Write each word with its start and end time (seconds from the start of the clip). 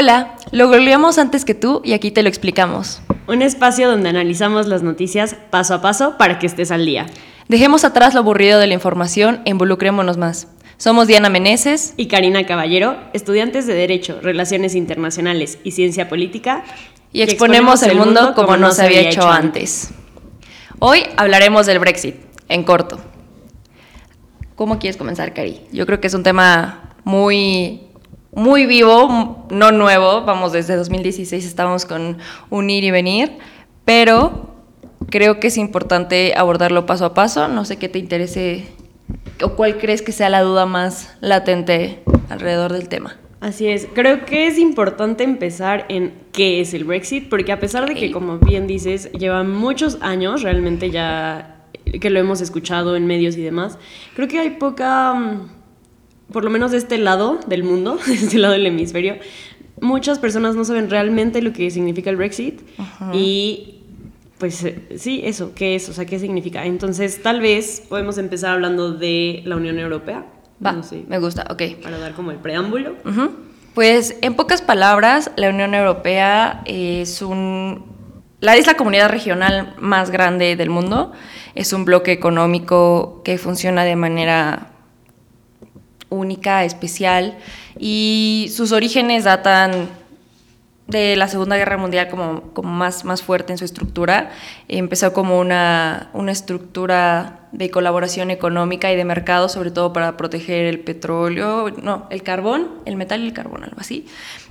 Hola, 0.00 0.34
lo 0.50 0.68
googleamos 0.68 1.18
antes 1.18 1.44
que 1.44 1.52
tú 1.52 1.82
y 1.84 1.92
aquí 1.92 2.10
te 2.10 2.22
lo 2.22 2.30
explicamos. 2.30 3.02
Un 3.28 3.42
espacio 3.42 3.86
donde 3.86 4.08
analizamos 4.08 4.66
las 4.66 4.82
noticias 4.82 5.36
paso 5.50 5.74
a 5.74 5.82
paso 5.82 6.16
para 6.16 6.38
que 6.38 6.46
estés 6.46 6.70
al 6.70 6.86
día. 6.86 7.04
Dejemos 7.48 7.84
atrás 7.84 8.14
lo 8.14 8.20
aburrido 8.20 8.58
de 8.58 8.66
la 8.66 8.72
información 8.72 9.42
e 9.44 9.50
involucrémonos 9.50 10.16
más. 10.16 10.48
Somos 10.78 11.06
Diana 11.06 11.28
Meneses 11.28 11.92
y 11.98 12.06
Karina 12.06 12.46
Caballero, 12.46 12.96
estudiantes 13.12 13.66
de 13.66 13.74
Derecho, 13.74 14.20
Relaciones 14.22 14.74
Internacionales 14.74 15.58
y 15.64 15.72
Ciencia 15.72 16.08
Política. 16.08 16.64
Y 17.12 17.20
exponemos, 17.20 17.82
el 17.82 17.94
mundo 17.94 18.32
como 18.34 18.56
no 18.56 18.72
se 18.72 18.86
había 18.86 19.02
hecho 19.02 19.28
antes. 19.28 19.90
Hoy 20.78 21.02
hablaremos 21.18 21.66
del 21.66 21.78
Brexit, 21.78 22.14
en 22.48 22.64
corto. 22.64 22.98
¿Cómo 24.56 24.78
quieres 24.78 24.96
comenzar, 24.96 25.34
Cari? 25.34 25.60
Yo 25.72 25.84
creo 25.84 26.00
que 26.00 26.06
es 26.06 26.14
un 26.14 26.22
tema 26.22 26.94
muy 27.04 27.89
muy 28.32 28.66
vivo, 28.66 29.46
no 29.50 29.72
nuevo, 29.72 30.22
vamos, 30.22 30.52
desde 30.52 30.76
2016 30.76 31.44
estamos 31.44 31.84
con 31.84 32.18
un 32.48 32.70
ir 32.70 32.84
y 32.84 32.90
venir, 32.90 33.38
pero 33.84 34.50
creo 35.10 35.40
que 35.40 35.48
es 35.48 35.56
importante 35.56 36.34
abordarlo 36.36 36.86
paso 36.86 37.04
a 37.04 37.14
paso, 37.14 37.48
no 37.48 37.64
sé 37.64 37.76
qué 37.76 37.88
te 37.88 37.98
interese 37.98 38.66
o 39.42 39.56
cuál 39.56 39.78
crees 39.78 40.02
que 40.02 40.12
sea 40.12 40.28
la 40.28 40.42
duda 40.42 40.66
más 40.66 41.16
latente 41.20 42.02
alrededor 42.28 42.72
del 42.72 42.88
tema. 42.88 43.16
Así 43.40 43.68
es, 43.68 43.88
creo 43.94 44.26
que 44.26 44.46
es 44.46 44.58
importante 44.58 45.24
empezar 45.24 45.86
en 45.88 46.12
qué 46.30 46.60
es 46.60 46.74
el 46.74 46.84
Brexit, 46.84 47.30
porque 47.30 47.52
a 47.52 47.58
pesar 47.58 47.88
de 47.88 47.94
que, 47.94 48.12
como 48.12 48.38
bien 48.38 48.66
dices, 48.66 49.10
lleva 49.12 49.42
muchos 49.44 49.96
años 50.02 50.42
realmente 50.42 50.90
ya 50.90 51.56
que 52.00 52.10
lo 52.10 52.20
hemos 52.20 52.42
escuchado 52.42 52.96
en 52.96 53.06
medios 53.06 53.36
y 53.36 53.42
demás, 53.42 53.78
creo 54.14 54.28
que 54.28 54.38
hay 54.38 54.50
poca 54.50 55.14
mm, 55.14 55.48
por 56.32 56.44
lo 56.44 56.50
menos 56.50 56.70
de 56.70 56.78
este 56.78 56.98
lado 56.98 57.40
del 57.46 57.64
mundo, 57.64 57.98
de 58.06 58.14
este 58.14 58.38
lado 58.38 58.54
del 58.54 58.66
hemisferio, 58.66 59.16
muchas 59.80 60.18
personas 60.18 60.54
no 60.56 60.64
saben 60.64 60.90
realmente 60.90 61.42
lo 61.42 61.52
que 61.52 61.70
significa 61.70 62.10
el 62.10 62.16
Brexit 62.16 62.60
y 63.12 63.80
pues 64.40 64.64
eh, 64.64 64.82
sí, 64.96 65.20
eso, 65.22 65.52
¿qué 65.54 65.76
es? 65.76 65.88
O 65.90 65.92
sea, 65.92 66.06
¿qué 66.06 66.18
significa? 66.18 66.64
Entonces, 66.64 67.22
tal 67.22 67.40
vez 67.40 67.82
podemos 67.88 68.16
empezar 68.16 68.52
hablando 68.52 68.94
de 68.94 69.42
la 69.44 69.56
Unión 69.56 69.78
Europea. 69.78 70.24
Va, 70.64 70.80
me 71.08 71.18
gusta, 71.18 71.46
ok. 71.50 71.62
Para 71.82 71.98
dar 71.98 72.14
como 72.14 72.30
el 72.30 72.38
preámbulo. 72.38 72.96
Pues, 73.74 74.16
en 74.22 74.34
pocas 74.34 74.62
palabras, 74.62 75.30
la 75.36 75.50
Unión 75.50 75.74
Europea 75.74 76.62
es 76.64 77.20
un... 77.22 77.84
La, 78.40 78.56
es 78.56 78.66
la 78.66 78.74
comunidad 78.74 79.10
regional 79.10 79.74
más 79.78 80.10
grande 80.10 80.56
del 80.56 80.70
mundo. 80.70 81.12
Es 81.54 81.74
un 81.74 81.84
bloque 81.84 82.10
económico 82.10 83.20
que 83.22 83.36
funciona 83.36 83.84
de 83.84 83.96
manera 83.96 84.70
única, 86.10 86.64
especial, 86.64 87.38
y 87.78 88.50
sus 88.54 88.72
orígenes 88.72 89.24
datan 89.24 89.88
de 90.90 91.16
la 91.16 91.28
Segunda 91.28 91.56
Guerra 91.56 91.76
Mundial 91.76 92.08
como, 92.08 92.42
más 92.64 93.22
fuerte 93.22 93.52
en 93.52 93.58
su 93.58 93.64
estructura. 93.64 94.30
Empezó 94.68 95.12
como 95.12 95.38
una, 95.38 96.10
una 96.12 96.32
estructura 96.32 97.40
de 97.52 97.70
colaboración 97.70 98.30
económica 98.30 98.92
y 98.92 98.96
de 98.96 99.04
mercado, 99.04 99.48
sobre 99.48 99.70
todo 99.70 99.92
para 99.92 100.16
proteger 100.16 100.66
el 100.66 100.80
petróleo, 100.80 101.70
no, 101.82 102.06
el 102.10 102.22
carbón, 102.22 102.68
el 102.84 102.96
metal 102.96 103.22
y 103.22 103.26
el 103.26 103.32
carbón, 103.32 103.64
algo 103.64 103.78
así. 103.78 104.06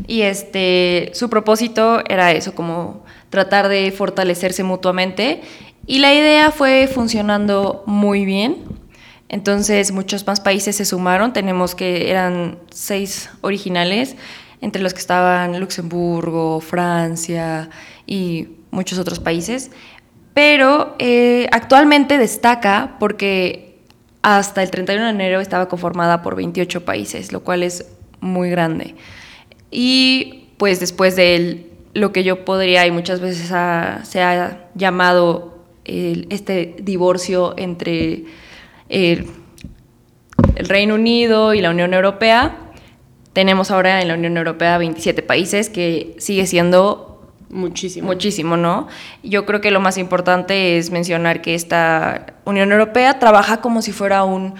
Y 0.07 0.21
este, 0.21 1.11
su 1.13 1.29
propósito 1.29 2.01
era 2.07 2.31
eso, 2.31 2.55
como 2.55 3.03
tratar 3.29 3.67
de 3.67 3.91
fortalecerse 3.91 4.63
mutuamente. 4.63 5.41
Y 5.85 5.99
la 5.99 6.13
idea 6.13 6.51
fue 6.51 6.87
funcionando 6.87 7.83
muy 7.85 8.25
bien. 8.25 8.78
Entonces 9.29 9.91
muchos 9.91 10.25
más 10.25 10.41
países 10.41 10.75
se 10.75 10.85
sumaron, 10.85 11.33
tenemos 11.33 11.75
que 11.75 12.09
eran 12.09 12.57
seis 12.71 13.29
originales, 13.41 14.15
entre 14.59 14.81
los 14.81 14.93
que 14.93 14.99
estaban 14.99 15.59
Luxemburgo, 15.59 16.59
Francia 16.59 17.69
y 18.05 18.49
muchos 18.71 18.97
otros 18.97 19.19
países, 19.19 19.71
pero 20.33 20.95
eh, 20.99 21.47
actualmente 21.51 22.17
destaca 22.17 22.97
porque 22.99 23.77
hasta 24.21 24.63
el 24.63 24.71
31 24.71 25.05
de 25.05 25.11
enero 25.11 25.39
estaba 25.39 25.69
conformada 25.69 26.21
por 26.21 26.35
28 26.35 26.83
países, 26.83 27.31
lo 27.31 27.41
cual 27.41 27.63
es 27.63 27.85
muy 28.19 28.49
grande. 28.49 28.95
Y 29.71 30.49
pues 30.57 30.79
después 30.79 31.15
de 31.15 31.67
lo 31.93 32.11
que 32.11 32.23
yo 32.23 32.45
podría 32.45 32.85
y 32.85 32.91
muchas 32.91 33.19
veces 33.21 33.47
se 33.47 34.21
ha 34.21 34.69
llamado 34.75 35.59
este 35.85 36.75
divorcio 36.81 37.53
entre 37.57 38.25
el, 38.89 39.27
Reino 40.55 40.95
Unido 40.95 41.53
y 41.53 41.61
la 41.61 41.69
Unión 41.69 41.93
Europea. 41.93 42.57
Tenemos 43.33 43.71
ahora 43.71 44.01
en 44.01 44.07
la 44.09 44.15
Unión 44.15 44.35
Europea 44.35 44.77
27 44.77 45.21
países, 45.21 45.69
que 45.69 46.15
sigue 46.17 46.45
siendo 46.47 47.05
Muchísimo. 47.49 48.07
Muchísimo, 48.07 48.57
¿no? 48.57 48.87
Yo 49.23 49.45
creo 49.47 49.59
que 49.59 49.71
lo 49.71 49.79
más 49.79 49.97
importante 49.97 50.77
es 50.77 50.91
mencionar 50.91 51.41
que 51.41 51.55
esta 51.55 52.35
Unión 52.45 52.71
Europea 52.71 53.17
trabaja 53.17 53.59
como 53.59 53.81
si 53.81 53.91
fuera 53.91 54.23
un, 54.23 54.53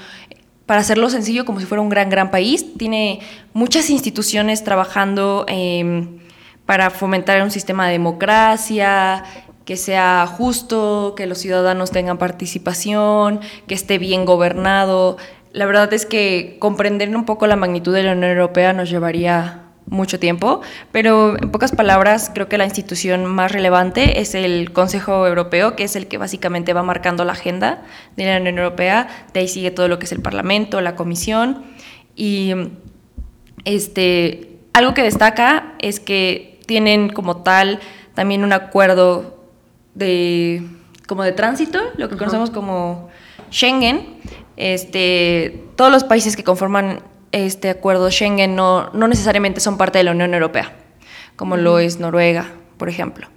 para 0.66 0.81
hacerlo 0.81 1.09
sencillo, 1.09 1.45
como 1.45 1.59
si 1.59 1.68
fuera 1.68 1.81
un 1.81 1.89
gran, 1.89 2.09
gran 2.09 2.31
país. 2.31 2.78
Tiene 2.78 3.19
muchas 3.53 3.89
instituciones 3.91 4.63
trabajando 4.63 5.45
em, 5.47 6.19
para 6.66 6.89
fomentar 6.89 7.41
un 7.44 7.51
sistema 7.51 7.85
de 7.85 7.94
democracia, 7.94 9.23
que 9.69 9.78
sea 9.78 10.25
justo, 10.25 11.13
que 11.16 11.28
los 11.28 11.38
ciudadanos 11.38 11.91
tengan 11.91 12.18
participación, 12.18 13.40
que 13.68 13.75
esté 13.75 14.00
bien 14.00 14.25
gobernado. 14.25 15.18
La 15.52 15.68
verdad 15.68 15.94
es 15.94 16.07
que 16.07 16.57
comprender 16.57 17.16
un 17.16 17.24
poco 17.24 17.46
la 17.46 17.56
magnitud 17.56 17.94
de 17.94 18.02
la 18.02 18.13
Unión 18.13 18.31
Europea 18.31 18.74
nos 18.74 18.90
llevaría 18.90 19.66
mucho 19.85 20.19
tiempo, 20.19 20.62
pero 20.91 21.38
en 21.40 21.52
pocas 21.52 21.72
palabras 21.72 22.31
creo 22.34 22.50
que 22.50 22.57
la 22.57 22.66
institución 22.66 23.28
más 23.28 23.52
relevante 23.52 24.19
es 24.19 24.34
el 24.34 24.74
Consejo 24.74 25.28
Europeo, 25.28 25.75
que 25.75 25.84
es 25.84 25.96
el 25.96 26.07
que 26.07 26.18
básicamente 26.18 26.74
va 26.74 26.81
marcando 26.81 27.24
la 27.24 27.34
agenda 27.34 27.84
de 28.18 28.25
la 28.25 28.38
Unión 28.38 28.57
Europea, 28.57 29.07
de 29.36 29.41
ahí 29.41 29.47
sigue 29.47 29.69
todo 29.69 29.88
lo 29.88 30.00
que 30.00 30.06
es 30.06 30.12
el 30.12 30.24
Parlamento, 30.24 30.81
la 30.81 30.96
Comisión 30.96 31.63
y 32.16 32.56
este 33.66 34.57
algo 34.74 34.96
que 34.96 35.03
destaca 35.03 35.75
es 35.78 36.00
que 36.00 36.59
tienen 36.66 37.09
como 37.09 37.44
tal 37.44 37.80
también 38.16 38.44
un 38.44 38.51
acuerdo 38.51 39.38
de 39.99 40.63
como 41.07 41.23
de 41.23 41.31
tránsito, 41.31 41.79
lo 41.97 42.07
que 42.07 42.17
conocemos 42.17 42.51
como 42.51 43.09
Schengen. 43.51 44.19
Este, 44.57 45.65
todos 45.75 45.91
los 45.91 46.03
países 46.03 46.35
que 46.35 46.43
conforman 46.43 47.01
este 47.31 47.69
acuerdo 47.69 48.09
Schengen 48.11 48.55
no, 48.55 48.89
no 48.91 49.07
necesariamente 49.07 49.59
son 49.59 49.77
parte 49.77 49.97
de 49.97 50.03
la 50.03 50.11
Unión 50.11 50.33
Europea, 50.33 50.73
como 51.35 51.57
lo 51.57 51.79
es 51.79 51.99
Noruega, 51.99 52.51
por 52.77 52.89
ejemplo. 52.89 53.27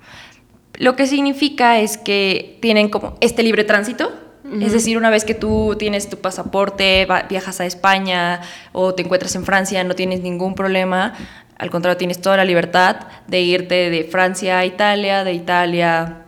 Lo 0.74 0.96
que 0.96 1.06
significa 1.06 1.78
es 1.78 1.96
que 1.96 2.58
tienen 2.60 2.88
como 2.88 3.16
este 3.20 3.42
libre 3.42 3.64
tránsito, 3.64 4.12
es 4.60 4.72
decir, 4.72 4.98
una 4.98 5.08
vez 5.08 5.24
que 5.24 5.34
tú 5.34 5.76
tienes 5.78 6.10
tu 6.10 6.18
pasaporte, 6.18 7.06
viajas 7.30 7.60
a 7.60 7.64
España 7.64 8.40
o 8.72 8.92
te 8.92 9.02
encuentras 9.02 9.34
en 9.34 9.44
Francia, 9.44 9.82
no 9.84 9.94
tienes 9.94 10.20
ningún 10.20 10.54
problema. 10.54 11.14
Al 11.56 11.70
contrario, 11.70 11.96
tienes 11.96 12.20
toda 12.20 12.36
la 12.36 12.44
libertad 12.44 12.96
de 13.28 13.40
irte 13.40 13.88
de 13.88 14.04
Francia 14.04 14.58
a 14.58 14.66
Italia, 14.66 15.24
de 15.24 15.32
Italia 15.32 16.21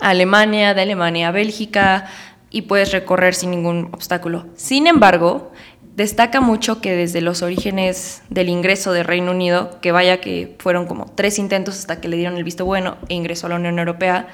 Alemania, 0.00 0.74
de 0.74 0.82
Alemania 0.82 1.28
a 1.28 1.32
Bélgica 1.32 2.06
y 2.50 2.62
puedes 2.62 2.92
recorrer 2.92 3.34
sin 3.34 3.50
ningún 3.50 3.88
obstáculo. 3.92 4.46
Sin 4.56 4.86
embargo, 4.86 5.52
destaca 5.96 6.40
mucho 6.40 6.80
que 6.80 6.94
desde 6.94 7.22
los 7.22 7.42
orígenes 7.42 8.22
del 8.28 8.48
ingreso 8.48 8.92
de 8.92 9.02
Reino 9.02 9.30
Unido, 9.30 9.80
que 9.80 9.92
vaya 9.92 10.20
que 10.20 10.54
fueron 10.58 10.86
como 10.86 11.06
tres 11.06 11.38
intentos 11.38 11.78
hasta 11.78 12.00
que 12.00 12.08
le 12.08 12.18
dieron 12.18 12.36
el 12.36 12.44
visto 12.44 12.64
bueno 12.64 12.98
e 13.08 13.14
ingresó 13.14 13.46
a 13.46 13.50
la 13.50 13.56
Unión 13.56 13.78
Europea, 13.78 14.28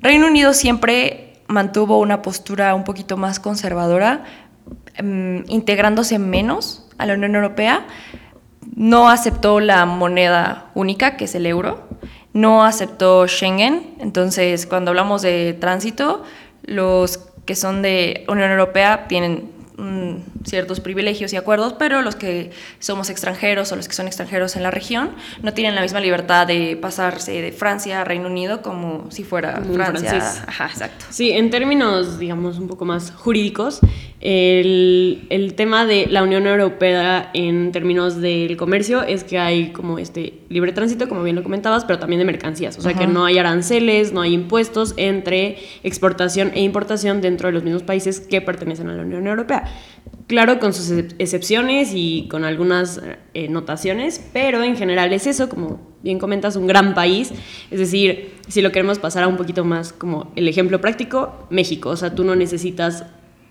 Reino 0.00 0.26
Unido 0.26 0.54
siempre 0.54 1.34
mantuvo 1.48 1.98
una 1.98 2.22
postura 2.22 2.74
un 2.74 2.84
poquito 2.84 3.16
más 3.16 3.40
conservadora, 3.40 4.24
em, 4.94 5.44
integrándose 5.48 6.18
menos 6.18 6.88
a 6.98 7.06
la 7.06 7.14
Unión 7.14 7.34
Europea, 7.34 7.86
no 8.74 9.08
aceptó 9.08 9.58
la 9.60 9.86
moneda 9.86 10.70
única, 10.74 11.16
que 11.16 11.24
es 11.24 11.34
el 11.34 11.46
euro, 11.46 11.88
no 12.36 12.64
aceptó 12.64 13.26
Schengen, 13.26 13.94
entonces 13.98 14.66
cuando 14.66 14.90
hablamos 14.90 15.22
de 15.22 15.56
tránsito, 15.58 16.22
los 16.62 17.18
que 17.46 17.54
son 17.54 17.80
de 17.80 18.24
Unión 18.28 18.50
Europea 18.50 19.06
tienen 19.08 19.50
Mm, 19.78 20.20
ciertos 20.46 20.80
privilegios 20.80 21.34
y 21.34 21.36
acuerdos, 21.36 21.74
pero 21.74 22.00
los 22.00 22.16
que 22.16 22.50
somos 22.78 23.10
extranjeros 23.10 23.72
o 23.72 23.76
los 23.76 23.88
que 23.88 23.94
son 23.94 24.06
extranjeros 24.06 24.56
en 24.56 24.62
la 24.62 24.70
región 24.70 25.10
no 25.42 25.52
tienen 25.52 25.74
la 25.74 25.82
misma 25.82 26.00
libertad 26.00 26.46
de 26.46 26.78
pasarse 26.80 27.42
de 27.42 27.52
Francia 27.52 28.00
a 28.00 28.04
Reino 28.04 28.28
Unido 28.28 28.62
como 28.62 29.10
si 29.10 29.22
fuera 29.22 29.60
Francia. 29.60 30.44
Ajá, 30.46 30.68
exacto. 30.72 31.04
Sí, 31.10 31.32
en 31.32 31.50
términos, 31.50 32.18
digamos, 32.18 32.58
un 32.58 32.68
poco 32.68 32.86
más 32.86 33.10
jurídicos, 33.10 33.80
el, 34.22 35.26
el, 35.28 35.54
tema 35.54 35.84
de 35.84 36.06
la 36.06 36.22
Unión 36.22 36.46
Europea 36.46 37.30
en 37.34 37.70
términos 37.70 38.18
del 38.20 38.56
comercio 38.56 39.02
es 39.02 39.24
que 39.24 39.38
hay 39.38 39.72
como 39.72 39.98
este 39.98 40.40
libre 40.48 40.72
tránsito, 40.72 41.06
como 41.06 41.22
bien 41.22 41.36
lo 41.36 41.42
comentabas, 41.42 41.84
pero 41.84 41.98
también 41.98 42.20
de 42.20 42.24
mercancías. 42.24 42.78
O 42.78 42.80
sea, 42.80 42.94
que 42.94 43.06
no 43.06 43.26
hay 43.26 43.36
aranceles, 43.36 44.14
no 44.14 44.22
hay 44.22 44.32
impuestos 44.32 44.94
entre 44.96 45.58
exportación 45.82 46.50
e 46.54 46.62
importación 46.62 47.20
dentro 47.20 47.48
de 47.48 47.52
los 47.52 47.62
mismos 47.62 47.82
países 47.82 48.20
que 48.20 48.40
pertenecen 48.40 48.88
a 48.88 48.94
la 48.94 49.02
Unión 49.02 49.26
Europea. 49.26 49.65
Claro, 50.26 50.58
con 50.58 50.72
sus 50.72 50.90
excepciones 51.18 51.92
y 51.94 52.26
con 52.28 52.44
algunas 52.44 53.00
eh, 53.32 53.48
notaciones, 53.48 54.24
pero 54.32 54.64
en 54.64 54.76
general 54.76 55.12
es 55.12 55.28
eso, 55.28 55.48
como 55.48 55.80
bien 56.02 56.18
comentas, 56.18 56.56
un 56.56 56.66
gran 56.66 56.94
país. 56.94 57.32
Es 57.70 57.78
decir, 57.78 58.34
si 58.48 58.60
lo 58.60 58.72
queremos 58.72 58.98
pasar 58.98 59.22
a 59.22 59.28
un 59.28 59.36
poquito 59.36 59.64
más 59.64 59.92
como 59.92 60.32
el 60.34 60.48
ejemplo 60.48 60.80
práctico, 60.80 61.46
México. 61.50 61.90
O 61.90 61.96
sea, 61.96 62.14
tú 62.14 62.24
no 62.24 62.34
necesitas 62.34 63.04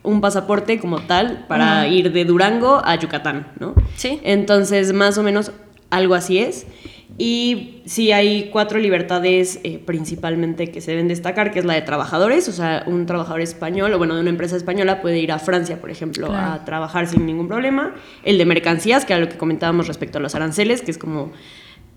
un 0.03 0.19
pasaporte 0.19 0.79
como 0.79 1.01
tal 1.01 1.45
para 1.47 1.87
ir 1.87 2.11
de 2.11 2.25
Durango 2.25 2.81
a 2.83 2.95
Yucatán, 2.95 3.47
¿no? 3.59 3.73
Sí. 3.95 4.19
Entonces, 4.23 4.91
más 4.91 5.17
o 5.17 5.23
menos 5.23 5.51
algo 5.89 6.13
así 6.13 6.39
es. 6.39 6.67
Y 7.17 7.81
sí 7.85 8.11
hay 8.11 8.49
cuatro 8.51 8.77
libertades 8.77 9.59
eh, 9.63 9.79
principalmente 9.83 10.69
que 10.69 10.81
se 10.81 10.91
deben 10.91 11.07
destacar, 11.07 11.51
que 11.51 11.59
es 11.59 11.65
la 11.65 11.73
de 11.73 11.81
trabajadores, 11.81 12.49
o 12.49 12.51
sea, 12.51 12.83
un 12.87 13.05
trabajador 13.05 13.39
español 13.39 13.93
o 13.93 13.97
bueno, 13.97 14.15
de 14.15 14.21
una 14.21 14.31
empresa 14.31 14.57
española 14.57 15.01
puede 15.01 15.19
ir 15.19 15.31
a 15.31 15.39
Francia, 15.39 15.79
por 15.79 15.89
ejemplo, 15.89 16.33
a 16.33 16.65
trabajar 16.65 17.07
sin 17.07 17.25
ningún 17.25 17.47
problema. 17.47 17.95
El 18.23 18.37
de 18.37 18.45
mercancías, 18.45 19.05
que 19.05 19.13
era 19.13 19.21
lo 19.21 19.29
que 19.29 19.37
comentábamos 19.37 19.87
respecto 19.87 20.17
a 20.17 20.21
los 20.21 20.35
aranceles, 20.35 20.81
que 20.81 20.91
es 20.91 20.97
como 20.97 21.31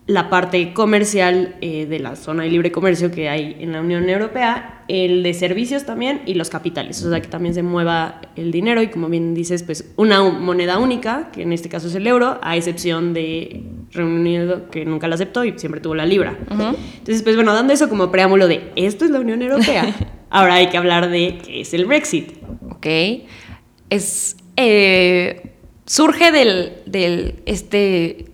la 0.08 0.30
parte 0.30 0.72
comercial 0.72 1.56
eh, 1.60 1.84
de 1.84 1.98
la 1.98 2.16
zona 2.16 2.44
de 2.44 2.48
libre 2.48 2.72
comercio 2.72 3.10
que 3.10 3.28
hay 3.28 3.58
en 3.60 3.72
la 3.72 3.82
Unión 3.82 4.08
Europea, 4.08 4.82
el 4.88 5.22
de 5.22 5.34
servicios 5.34 5.84
también 5.84 6.22
y 6.24 6.32
los 6.32 6.48
capitales, 6.48 7.04
o 7.04 7.10
sea 7.10 7.20
que 7.20 7.28
también 7.28 7.54
se 7.54 7.62
mueva 7.62 8.22
el 8.34 8.50
dinero 8.50 8.80
y 8.80 8.88
como 8.88 9.10
bien 9.10 9.34
dices, 9.34 9.62
pues 9.62 9.92
una 9.96 10.22
moneda 10.22 10.78
única, 10.78 11.30
que 11.30 11.42
en 11.42 11.52
este 11.52 11.68
caso 11.68 11.88
es 11.88 11.94
el 11.94 12.06
euro, 12.06 12.38
a 12.40 12.56
excepción 12.56 13.12
de 13.12 13.64
Reino 13.92 14.14
Unido 14.14 14.70
que 14.70 14.86
nunca 14.86 15.08
la 15.08 15.16
aceptó 15.16 15.44
y 15.44 15.58
siempre 15.58 15.82
tuvo 15.82 15.94
la 15.94 16.06
libra. 16.06 16.38
Entonces, 16.48 17.22
pues 17.22 17.36
bueno, 17.36 17.52
dando 17.52 17.74
eso 17.74 17.90
como 17.90 18.10
preámbulo 18.10 18.48
de 18.48 18.72
esto 18.76 19.04
es 19.04 19.10
la 19.10 19.20
Unión 19.20 19.42
Europea, 19.42 19.94
ahora 20.30 20.54
hay 20.54 20.70
que 20.70 20.78
hablar 20.78 21.10
de 21.10 21.36
qué 21.44 21.60
es 21.60 21.74
el 21.74 21.84
Brexit. 21.84 22.32
Ok, 22.70 22.86
es... 23.90 24.38
Eh, 24.56 25.52
surge 25.84 26.32
del, 26.32 26.72
del 26.86 27.36
este 27.46 28.26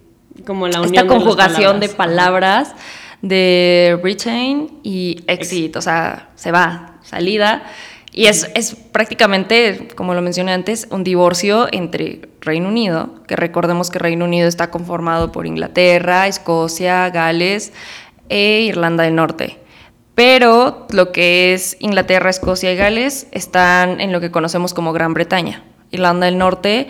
como 0.46 0.69
la 0.69 0.81
esta 0.85 1.06
conjugación 1.06 1.81
de 1.81 1.88
palabras. 1.88 2.75
de 3.23 3.99
Britain 4.02 4.81
y 4.82 5.25
exit, 5.29 5.76
o 5.76 5.81
sea, 5.81 6.29
se 6.35 6.52
va, 6.52 6.99
salida. 7.02 7.62
Y 8.12 8.26
es, 8.26 8.50
es, 8.55 8.75
prácticamente, 8.75 9.88
como 9.96 10.14
lo 10.14 10.20
mencioné 10.20 10.52
antes, 10.52 10.87
un 10.91 11.05
divorcio 11.05 11.67
entre 11.73 12.29
Reino 12.43 12.69
Unido, 12.69 13.25
que 13.26 13.35
recordemos 13.35 13.91
que 13.91 13.99
Reino 13.99 14.26
Unido 14.26 14.46
está 14.46 14.70
conformado 14.70 15.32
por 15.32 15.46
Inglaterra, 15.46 16.29
Escocia, 16.29 17.08
Gales 17.08 17.73
e 18.29 18.61
Irlanda 18.69 19.05
del 19.05 19.14
Norte. 19.14 19.58
Pero 20.14 20.87
lo 20.91 21.11
que 21.11 21.55
es 21.55 21.76
Inglaterra, 21.81 22.31
Escocia 22.31 22.73
y 22.73 22.76
Gales 22.76 23.26
están 23.32 24.00
en 24.00 24.12
lo 24.12 24.20
que 24.20 24.31
conocemos 24.31 24.75
como 24.75 24.93
Gran 24.93 25.12
Bretaña. 25.12 25.64
Irlanda 25.91 26.26
del 26.26 26.38
Norte 26.38 26.88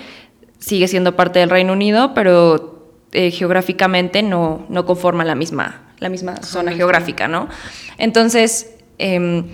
sigue 0.58 0.88
siendo 0.88 1.16
parte 1.16 1.38
del 1.38 1.48
Reino 1.48 1.72
Unido, 1.72 2.12
pero 2.12 2.74
eh, 3.14 3.31
geográficamente 3.31 4.22
no, 4.22 4.66
no 4.69 4.84
conforman 4.84 5.26
la 5.26 5.34
misma, 5.34 5.82
la 6.00 6.08
misma 6.08 6.43
zona 6.43 6.72
geográfica, 6.72 7.28
¿no? 7.28 7.49
Entonces, 7.96 8.75
em, 8.99 9.44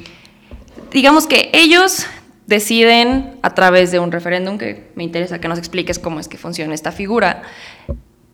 digamos 0.90 1.26
que 1.26 1.50
ellos 1.52 2.06
deciden 2.46 3.38
a 3.42 3.54
través 3.54 3.92
de 3.92 3.98
un 4.00 4.10
referéndum, 4.10 4.58
que 4.58 4.90
me 4.94 5.04
interesa 5.04 5.40
que 5.40 5.46
nos 5.46 5.58
expliques 5.58 5.98
cómo 5.98 6.20
es 6.20 6.26
que 6.26 6.38
funciona 6.38 6.74
esta 6.74 6.90
figura, 6.90 7.42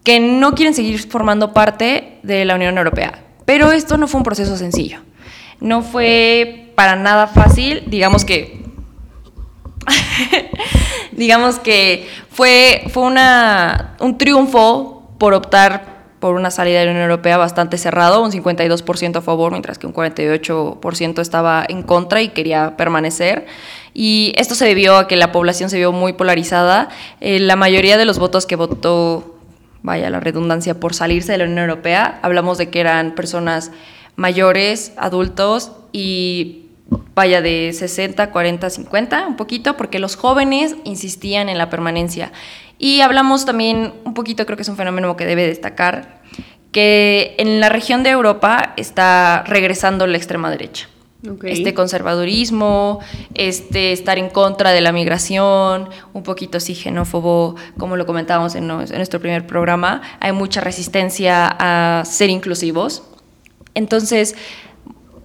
que 0.04 0.20
no 0.20 0.54
quieren 0.54 0.74
seguir 0.74 0.98
formando 1.00 1.52
parte 1.52 2.18
de 2.22 2.44
la 2.44 2.54
Unión 2.54 2.78
Europea. 2.78 3.24
Pero 3.44 3.72
esto 3.72 3.96
no 3.96 4.06
fue 4.06 4.18
un 4.18 4.24
proceso 4.24 4.56
sencillo. 4.56 5.00
No 5.60 5.82
fue 5.82 6.72
para 6.76 6.94
nada 6.94 7.26
fácil, 7.26 7.82
digamos 7.88 8.24
que 8.24 8.64
digamos 11.12 11.58
que 11.58 12.08
fue, 12.30 12.84
fue 12.92 13.02
una, 13.04 13.96
un 14.00 14.18
triunfo 14.18 14.95
por 15.18 15.34
optar 15.34 15.96
por 16.20 16.34
una 16.34 16.50
salida 16.50 16.80
de 16.80 16.86
la 16.86 16.90
Unión 16.92 17.04
Europea 17.04 17.36
bastante 17.36 17.78
cerrado, 17.78 18.22
un 18.22 18.32
52% 18.32 19.16
a 19.16 19.20
favor, 19.20 19.52
mientras 19.52 19.78
que 19.78 19.86
un 19.86 19.92
48% 19.92 21.20
estaba 21.20 21.64
en 21.68 21.82
contra 21.82 22.22
y 22.22 22.28
quería 22.28 22.76
permanecer. 22.76 23.46
Y 23.92 24.32
esto 24.36 24.54
se 24.54 24.64
debió 24.64 24.96
a 24.96 25.08
que 25.08 25.16
la 25.16 25.30
población 25.30 25.70
se 25.70 25.76
vio 25.76 25.92
muy 25.92 26.14
polarizada. 26.14 26.88
Eh, 27.20 27.38
la 27.38 27.56
mayoría 27.56 27.98
de 27.98 28.06
los 28.06 28.18
votos 28.18 28.46
que 28.46 28.56
votó, 28.56 29.36
vaya 29.82 30.08
la 30.10 30.20
redundancia, 30.20 30.80
por 30.80 30.94
salirse 30.94 31.32
de 31.32 31.38
la 31.38 31.44
Unión 31.44 31.60
Europea, 31.60 32.18
hablamos 32.22 32.58
de 32.58 32.70
que 32.70 32.80
eran 32.80 33.14
personas 33.14 33.70
mayores, 34.16 34.94
adultos 34.96 35.72
y 35.92 36.65
vaya 37.14 37.42
de 37.42 37.72
60, 37.72 38.30
40, 38.30 38.70
50, 38.70 39.26
un 39.26 39.36
poquito, 39.36 39.76
porque 39.76 39.98
los 39.98 40.16
jóvenes 40.16 40.76
insistían 40.84 41.48
en 41.48 41.58
la 41.58 41.70
permanencia. 41.70 42.32
Y 42.78 43.00
hablamos 43.00 43.44
también 43.46 43.94
un 44.04 44.14
poquito, 44.14 44.44
creo 44.46 44.56
que 44.56 44.62
es 44.62 44.68
un 44.68 44.76
fenómeno 44.76 45.16
que 45.16 45.26
debe 45.26 45.46
destacar, 45.46 46.20
que 46.72 47.34
en 47.38 47.60
la 47.60 47.68
región 47.70 48.02
de 48.02 48.10
Europa 48.10 48.74
está 48.76 49.42
regresando 49.46 50.06
la 50.06 50.16
extrema 50.16 50.50
derecha. 50.50 50.88
Este 51.42 51.74
conservadurismo, 51.74 53.00
este 53.34 53.90
estar 53.90 54.18
en 54.18 54.28
contra 54.28 54.70
de 54.70 54.80
la 54.80 54.92
migración, 54.92 55.88
un 56.12 56.22
poquito 56.22 56.60
sí 56.60 56.74
xenófobo, 56.74 57.56
como 57.78 57.96
lo 57.96 58.06
comentábamos 58.06 58.54
en, 58.54 58.70
en 58.70 58.96
nuestro 58.96 59.18
primer 59.18 59.46
programa, 59.46 60.02
hay 60.20 60.32
mucha 60.32 60.60
resistencia 60.60 61.48
a 61.58 62.04
ser 62.04 62.30
inclusivos. 62.30 63.02
Entonces, 63.74 64.36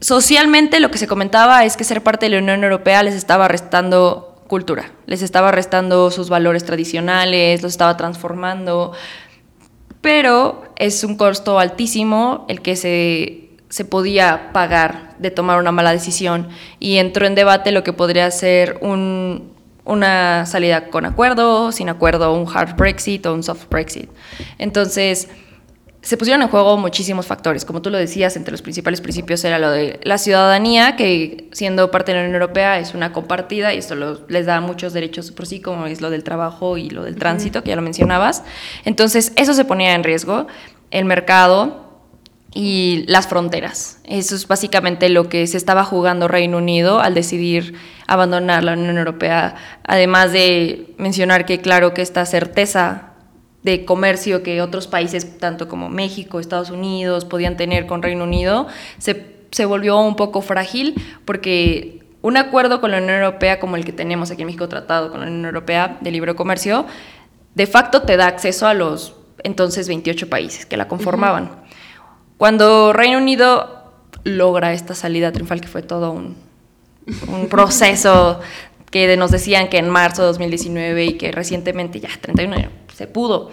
socialmente 0.01 0.79
lo 0.79 0.91
que 0.91 0.97
se 0.97 1.07
comentaba 1.07 1.63
es 1.63 1.77
que 1.77 1.83
ser 1.83 2.03
parte 2.03 2.25
de 2.25 2.31
la 2.31 2.41
Unión 2.41 2.63
Europea 2.63 3.03
les 3.03 3.15
estaba 3.15 3.47
restando 3.47 4.43
cultura. 4.47 4.91
Les 5.05 5.21
estaba 5.21 5.51
restando 5.51 6.11
sus 6.11 6.29
valores 6.29 6.65
tradicionales, 6.65 7.61
los 7.61 7.71
estaba 7.71 7.95
transformando, 7.95 8.91
pero 10.01 10.63
es 10.75 11.03
un 11.03 11.15
costo 11.15 11.59
altísimo 11.59 12.45
el 12.49 12.61
que 12.61 12.75
se, 12.75 13.51
se 13.69 13.85
podía 13.85 14.51
pagar 14.51 15.15
de 15.19 15.31
tomar 15.31 15.59
una 15.59 15.71
mala 15.71 15.93
decisión 15.93 16.49
y 16.79 16.97
entró 16.97 17.25
en 17.25 17.35
debate 17.35 17.71
lo 17.71 17.83
que 17.83 17.93
podría 17.93 18.29
ser 18.31 18.79
un, 18.81 19.53
una 19.85 20.45
salida 20.45 20.89
con 20.89 21.05
acuerdo, 21.05 21.71
sin 21.71 21.89
acuerdo, 21.89 22.33
un 22.33 22.47
hard 22.53 22.75
Brexit 22.75 23.25
o 23.27 23.33
un 23.33 23.43
soft 23.43 23.69
Brexit. 23.69 24.09
Entonces, 24.57 25.29
se 26.01 26.17
pusieron 26.17 26.41
en 26.41 26.47
juego 26.47 26.77
muchísimos 26.77 27.27
factores. 27.27 27.63
Como 27.63 27.81
tú 27.81 27.91
lo 27.91 27.97
decías, 27.97 28.35
entre 28.35 28.51
los 28.51 28.63
principales 28.63 29.01
principios 29.01 29.43
era 29.43 29.59
lo 29.59 29.69
de 29.69 29.99
la 30.03 30.17
ciudadanía, 30.17 30.95
que 30.95 31.47
siendo 31.51 31.91
parte 31.91 32.11
de 32.11 32.17
la 32.17 32.23
Unión 32.23 32.41
Europea 32.41 32.79
es 32.79 32.95
una 32.95 33.13
compartida 33.13 33.73
y 33.73 33.77
esto 33.77 33.95
les 34.27 34.45
da 34.47 34.61
muchos 34.61 34.93
derechos 34.93 35.31
por 35.31 35.45
sí, 35.45 35.59
como 35.61 35.85
es 35.85 36.01
lo 36.01 36.09
del 36.09 36.23
trabajo 36.23 36.77
y 36.77 36.89
lo 36.89 37.03
del 37.03 37.17
tránsito, 37.17 37.63
que 37.63 37.69
ya 37.69 37.75
lo 37.75 37.83
mencionabas. 37.83 38.43
Entonces, 38.83 39.31
eso 39.35 39.53
se 39.53 39.63
ponía 39.63 39.93
en 39.93 40.03
riesgo, 40.03 40.47
el 40.89 41.05
mercado 41.05 41.91
y 42.51 43.05
las 43.07 43.27
fronteras. 43.27 43.99
Eso 44.03 44.35
es 44.35 44.47
básicamente 44.47 45.07
lo 45.07 45.29
que 45.29 45.45
se 45.45 45.57
estaba 45.57 45.83
jugando 45.83 46.27
Reino 46.27 46.57
Unido 46.57 46.99
al 46.99 47.13
decidir 47.13 47.75
abandonar 48.07 48.63
la 48.63 48.73
Unión 48.73 48.97
Europea, 48.97 49.55
además 49.83 50.33
de 50.33 50.93
mencionar 50.97 51.45
que 51.45 51.61
claro 51.61 51.93
que 51.93 52.01
esta 52.01 52.25
certeza 52.25 53.10
de 53.63 53.85
comercio 53.85 54.43
que 54.43 54.61
otros 54.61 54.87
países, 54.87 55.37
tanto 55.37 55.67
como 55.67 55.89
México, 55.89 56.39
Estados 56.39 56.69
Unidos, 56.69 57.25
podían 57.25 57.57
tener 57.57 57.85
con 57.85 58.01
Reino 58.01 58.23
Unido, 58.23 58.67
se, 58.97 59.35
se 59.51 59.65
volvió 59.65 59.99
un 59.99 60.15
poco 60.15 60.41
frágil 60.41 60.95
porque 61.25 62.01
un 62.21 62.37
acuerdo 62.37 62.81
con 62.81 62.91
la 62.91 62.97
Unión 62.97 63.21
Europea 63.21 63.59
como 63.59 63.75
el 63.75 63.85
que 63.85 63.93
tenemos 63.93 64.31
aquí 64.31 64.41
en 64.41 64.47
México, 64.47 64.67
tratado 64.67 65.11
con 65.11 65.21
la 65.21 65.27
Unión 65.27 65.45
Europea 65.45 65.97
de 66.01 66.11
libre 66.11 66.35
comercio, 66.35 66.85
de 67.55 67.67
facto 67.67 68.03
te 68.03 68.17
da 68.17 68.27
acceso 68.27 68.67
a 68.67 68.73
los 68.73 69.15
entonces 69.43 69.87
28 69.87 70.29
países 70.29 70.65
que 70.65 70.77
la 70.77 70.87
conformaban. 70.87 71.49
Cuando 72.37 72.93
Reino 72.93 73.17
Unido 73.17 73.93
logra 74.23 74.73
esta 74.73 74.95
salida 74.95 75.31
triunfal, 75.31 75.61
que 75.61 75.67
fue 75.67 75.81
todo 75.81 76.11
un, 76.11 76.35
un 77.27 77.47
proceso 77.47 78.39
que 78.91 79.15
nos 79.17 79.31
decían 79.31 79.69
que 79.69 79.77
en 79.77 79.89
marzo 79.89 80.21
de 80.21 80.27
2019 80.29 81.05
y 81.05 81.13
que 81.13 81.31
recientemente 81.31 81.99
ya 81.99 82.09
31 82.19 82.55
se 83.01 83.07
pudo, 83.07 83.49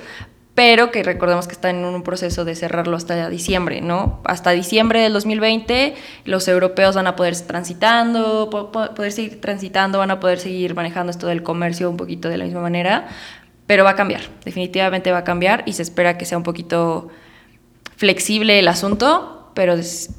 pero 0.55 0.90
que 0.90 1.02
recordemos 1.02 1.47
que 1.47 1.55
está 1.55 1.71
en 1.71 1.85
un 1.85 2.02
proceso 2.02 2.45
de 2.45 2.55
cerrarlo 2.55 2.97
hasta 2.97 3.31
diciembre, 3.31 3.81
¿no? 3.81 4.21
Hasta 4.25 4.50
diciembre 4.50 5.00
del 5.00 5.12
2020 5.14 5.95
los 6.25 6.49
europeos 6.49 6.97
van 6.97 7.07
a 7.07 7.17
poder 7.17 7.35
transitando, 7.40 8.50
poder 8.50 9.12
seguir 9.12 9.40
transitando, 9.40 9.99
van 9.99 10.11
a 10.11 10.21
poder 10.21 10.38
seguir 10.38 10.75
manejando 10.75 11.11
esto 11.11 11.28
del 11.28 11.43
comercio 11.43 11.88
un 11.88 11.97
poquito 11.97 12.28
de 12.28 12.37
la 12.37 12.45
misma 12.45 12.61
manera, 12.61 13.09
pero 13.67 13.85
va 13.85 13.90
a 13.90 13.97
cambiar, 13.97 14.23
definitivamente 14.45 15.12
va 15.12 15.19
a 15.19 15.25
cambiar 15.25 15.62
y 15.64 15.73
se 15.73 15.83
espera 15.83 16.19
que 16.19 16.25
sea 16.25 16.37
un 16.37 16.45
poquito 16.45 17.09
flexible 17.97 18.59
el 18.59 18.69
asunto, 18.69 19.50
pero 19.55 19.76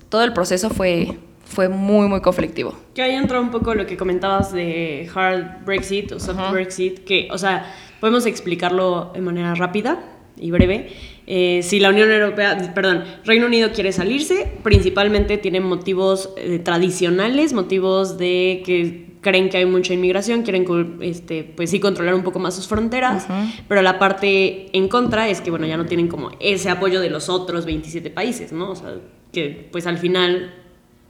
todo 0.10 0.24
el 0.24 0.34
proceso 0.34 0.70
fue 0.70 1.20
fue 1.50 1.68
muy, 1.68 2.08
muy 2.08 2.22
conflictivo. 2.22 2.76
Que 2.94 3.02
ahí 3.02 3.16
entra 3.16 3.42
un 3.42 3.50
poco 3.50 3.74
lo 3.74 3.86
que 3.88 3.98
comentabas 3.98 4.54
de 4.54 5.10
hard 5.14 5.66
Brexit 5.66 6.12
o 6.12 6.20
soft 6.20 6.52
Brexit, 6.52 7.04
que, 7.04 7.28
o 7.32 7.38
sea, 7.38 7.66
podemos 8.00 8.26
explicarlo 8.26 9.12
de 9.14 9.22
manera 9.22 9.56
rápida. 9.56 10.00
y 10.42 10.52
breve. 10.52 10.90
Eh, 11.28 11.62
si 11.64 11.80
la 11.80 11.90
Unión 11.90 12.10
Europea, 12.10 12.74
perdón, 12.74 13.04
Reino 13.26 13.46
Unido 13.46 13.72
quiere 13.74 13.92
salirse, 13.92 14.50
principalmente 14.64 15.38
tienen 15.38 15.64
motivos 15.64 16.30
eh, 16.38 16.60
tradicionales, 16.60 17.52
motivos 17.52 18.18
de 18.18 18.64
que 18.66 19.10
creen 19.22 19.50
que 19.50 19.58
hay 19.58 19.66
mucha 19.66 19.94
inmigración, 19.94 20.44
quieren 20.44 20.66
este, 21.02 21.44
pues 21.44 21.70
sí 21.70 21.80
controlar 21.80 22.16
un 22.16 22.24
poco 22.24 22.40
más 22.40 22.56
sus 22.56 22.68
fronteras, 22.68 23.28
pero 23.68 23.82
la 23.82 24.00
parte 24.00 24.76
en 24.76 24.88
contra 24.88 25.30
es 25.30 25.42
que 25.42 25.52
bueno, 25.52 25.68
ya 25.68 25.78
no 25.78 25.86
tienen 25.86 26.08
como 26.08 26.32
ese 26.40 26.70
apoyo 26.70 27.02
de 27.02 27.10
los 27.10 27.30
otros 27.30 27.66
27 27.66 28.10
países, 28.10 28.52
¿no? 28.52 28.72
O 28.72 28.76
sea, 28.76 28.96
que 29.32 29.68
pues 29.72 29.88
al 29.88 29.98
final 29.98 30.54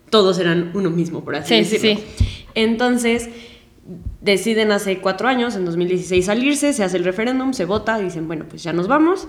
todos 0.09 0.39
eran 0.39 0.71
uno 0.73 0.89
mismo, 0.89 1.23
por 1.23 1.35
así 1.35 1.55
decirlo. 1.55 1.99
Sí. 1.99 2.25
Entonces, 2.55 3.29
deciden 4.21 4.71
hace 4.71 4.99
cuatro 4.99 5.27
años, 5.27 5.55
en 5.55 5.65
2016, 5.65 6.25
salirse, 6.25 6.73
se 6.73 6.83
hace 6.83 6.97
el 6.97 7.03
referéndum, 7.03 7.53
se 7.53 7.65
vota, 7.65 7.97
dicen, 7.97 8.27
bueno, 8.27 8.45
pues 8.49 8.63
ya 8.63 8.73
nos 8.73 8.87
vamos. 8.87 9.27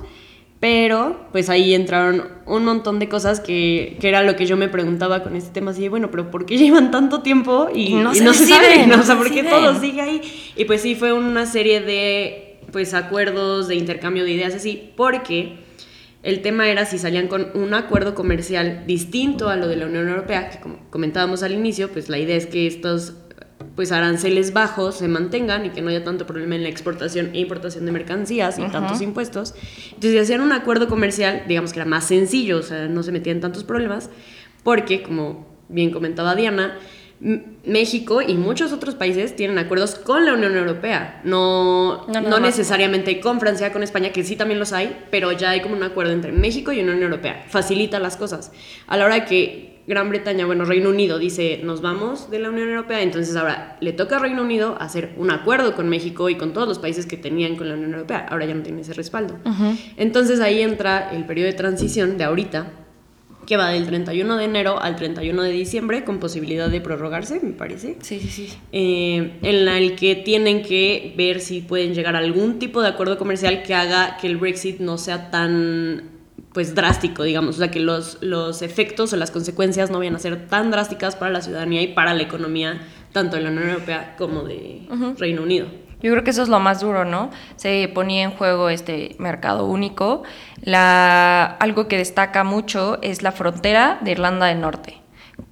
Pero 0.60 1.28
pues 1.32 1.48
ahí 1.48 1.72
entraron 1.72 2.28
un 2.44 2.66
montón 2.66 2.98
de 2.98 3.08
cosas 3.08 3.40
que, 3.40 3.96
que, 3.98 4.08
era 4.10 4.22
lo 4.22 4.36
que 4.36 4.44
yo 4.44 4.58
me 4.58 4.68
preguntaba 4.68 5.22
con 5.22 5.34
este 5.34 5.50
tema, 5.52 5.70
así 5.70 5.80
de, 5.80 5.88
bueno, 5.88 6.10
pero 6.10 6.30
¿por 6.30 6.44
qué 6.44 6.58
llevan 6.58 6.90
tanto 6.90 7.22
tiempo 7.22 7.68
y 7.74 7.94
no, 7.94 8.12
se, 8.14 8.46
sabe? 8.46 8.86
¿no? 8.86 9.00
O 9.00 9.02
sea, 9.02 9.16
¿por 9.16 9.32
qué 9.32 9.42
todo 9.42 9.80
sigue 9.80 10.02
ahí? 10.02 10.20
Y 10.56 10.66
pues 10.66 10.82
sí, 10.82 10.94
fue 10.94 11.14
una 11.14 11.46
serie 11.46 11.80
de 11.80 12.58
pues 12.72 12.92
acuerdos, 12.92 13.68
de 13.68 13.76
intercambio 13.76 14.22
de 14.24 14.32
ideas 14.32 14.54
así, 14.54 14.92
porque 14.96 15.56
el 16.22 16.42
tema 16.42 16.68
era 16.68 16.84
si 16.84 16.98
salían 16.98 17.28
con 17.28 17.48
un 17.54 17.72
acuerdo 17.72 18.14
comercial 18.14 18.84
distinto 18.86 19.48
a 19.48 19.56
lo 19.56 19.66
de 19.66 19.76
la 19.76 19.86
Unión 19.86 20.08
Europea, 20.08 20.50
que 20.50 20.60
como 20.60 20.78
comentábamos 20.90 21.42
al 21.42 21.52
inicio, 21.52 21.90
pues 21.90 22.10
la 22.10 22.18
idea 22.18 22.36
es 22.36 22.46
que 22.46 22.66
estos 22.66 23.14
pues 23.76 23.92
aranceles 23.92 24.52
bajos 24.52 24.96
se 24.96 25.08
mantengan 25.08 25.66
y 25.66 25.70
que 25.70 25.82
no 25.82 25.90
haya 25.90 26.04
tanto 26.04 26.26
problema 26.26 26.54
en 26.54 26.62
la 26.62 26.68
exportación 26.68 27.30
e 27.34 27.40
importación 27.40 27.86
de 27.86 27.92
mercancías 27.92 28.58
y 28.58 28.62
tantos 28.68 29.00
impuestos. 29.00 29.54
Entonces, 29.86 30.12
si 30.12 30.18
hacían 30.18 30.40
un 30.40 30.52
acuerdo 30.52 30.88
comercial, 30.88 31.44
digamos 31.48 31.72
que 31.72 31.80
era 31.80 31.88
más 31.88 32.04
sencillo, 32.04 32.58
o 32.58 32.62
sea, 32.62 32.88
no 32.88 33.02
se 33.02 33.12
metían 33.12 33.40
tantos 33.40 33.64
problemas, 33.64 34.10
porque, 34.62 35.02
como 35.02 35.46
bien 35.68 35.90
comentaba 35.90 36.34
Diana, 36.34 36.78
México 37.64 38.22
y 38.22 38.34
muchos 38.34 38.72
otros 38.72 38.94
países 38.94 39.36
tienen 39.36 39.58
acuerdos 39.58 39.94
con 39.94 40.24
la 40.24 40.32
Unión 40.32 40.56
Europea, 40.56 41.20
no, 41.24 42.06
no, 42.06 42.40
necesariamente 42.40 43.20
con 43.20 43.40
Francia, 43.40 43.72
con 43.72 43.82
España, 43.82 44.10
que 44.10 44.24
sí 44.24 44.36
también 44.36 44.58
los 44.58 44.72
hay, 44.72 45.04
pero 45.10 45.30
ya 45.32 45.50
hay 45.50 45.60
como 45.60 45.76
un 45.76 45.82
acuerdo 45.82 46.12
entre 46.12 46.32
México 46.32 46.72
y 46.72 46.80
Unión 46.80 47.02
Europea, 47.02 47.44
facilita 47.48 47.98
las 47.98 48.16
cosas. 48.16 48.52
A 48.86 48.96
la 48.96 49.04
hora 49.04 49.26
que 49.26 49.79
Gran 49.90 50.08
Bretaña, 50.08 50.46
bueno, 50.46 50.64
Reino 50.64 50.88
Unido 50.88 51.18
dice, 51.18 51.60
nos 51.64 51.82
vamos 51.82 52.30
de 52.30 52.38
la 52.38 52.48
Unión 52.48 52.68
Europea, 52.68 53.02
entonces 53.02 53.34
ahora 53.34 53.76
le 53.80 53.92
toca 53.92 54.16
a 54.16 54.18
Reino 54.20 54.40
Unido 54.40 54.76
hacer 54.78 55.12
un 55.16 55.32
acuerdo 55.32 55.74
con 55.74 55.88
México 55.88 56.30
y 56.30 56.36
con 56.36 56.52
todos 56.52 56.68
los 56.68 56.78
países 56.78 57.06
que 57.06 57.16
tenían 57.16 57.56
con 57.56 57.68
la 57.68 57.74
Unión 57.74 57.94
Europea, 57.94 58.24
ahora 58.30 58.46
ya 58.46 58.54
no 58.54 58.62
tiene 58.62 58.82
ese 58.82 58.94
respaldo. 58.94 59.36
Entonces 59.96 60.38
ahí 60.38 60.62
entra 60.62 61.10
el 61.10 61.26
periodo 61.26 61.48
de 61.48 61.54
transición 61.54 62.18
de 62.18 62.22
ahorita, 62.22 62.70
que 63.46 63.56
va 63.56 63.70
del 63.70 63.88
31 63.88 64.36
de 64.36 64.44
enero 64.44 64.80
al 64.80 64.94
31 64.94 65.42
de 65.42 65.50
diciembre, 65.50 66.04
con 66.04 66.20
posibilidad 66.20 66.68
de 66.68 66.80
prorrogarse, 66.80 67.40
me 67.42 67.50
parece. 67.50 67.96
Sí, 68.00 68.20
sí, 68.20 68.28
sí. 68.28 68.58
Eh, 68.70 69.38
en 69.42 69.64
la 69.64 69.76
el 69.76 69.96
que 69.96 70.14
tienen 70.14 70.62
que 70.62 71.14
ver 71.16 71.40
si 71.40 71.62
pueden 71.62 71.94
llegar 71.94 72.14
a 72.14 72.20
algún 72.20 72.60
tipo 72.60 72.80
de 72.80 72.86
acuerdo 72.90 73.18
comercial 73.18 73.64
que 73.64 73.74
haga 73.74 74.18
que 74.20 74.28
el 74.28 74.36
Brexit 74.36 74.78
no 74.78 74.98
sea 74.98 75.32
tan 75.32 76.19
pues 76.52 76.74
drástico, 76.74 77.22
digamos, 77.22 77.56
o 77.56 77.58
sea, 77.58 77.70
que 77.70 77.80
los, 77.80 78.18
los 78.20 78.62
efectos 78.62 79.12
o 79.12 79.16
las 79.16 79.30
consecuencias 79.30 79.90
no 79.90 79.98
vayan 79.98 80.16
a 80.16 80.18
ser 80.18 80.48
tan 80.48 80.70
drásticas 80.70 81.14
para 81.16 81.30
la 81.30 81.42
ciudadanía 81.42 81.82
y 81.82 81.88
para 81.88 82.12
la 82.14 82.22
economía, 82.22 82.80
tanto 83.12 83.36
de 83.36 83.42
la 83.42 83.50
Unión 83.50 83.68
Europea 83.68 84.16
como 84.18 84.42
de 84.42 84.82
Reino 85.16 85.42
Unido. 85.42 85.66
Yo 86.02 86.10
creo 86.10 86.24
que 86.24 86.30
eso 86.30 86.42
es 86.42 86.48
lo 86.48 86.60
más 86.60 86.80
duro, 86.80 87.04
¿no? 87.04 87.30
Se 87.56 87.90
ponía 87.92 88.22
en 88.24 88.30
juego 88.30 88.70
este 88.70 89.14
mercado 89.18 89.66
único. 89.66 90.22
La, 90.62 91.44
algo 91.44 91.88
que 91.88 91.98
destaca 91.98 92.42
mucho 92.42 92.98
es 93.02 93.22
la 93.22 93.32
frontera 93.32 93.98
de 94.00 94.12
Irlanda 94.12 94.46
del 94.46 94.60
Norte. 94.60 94.96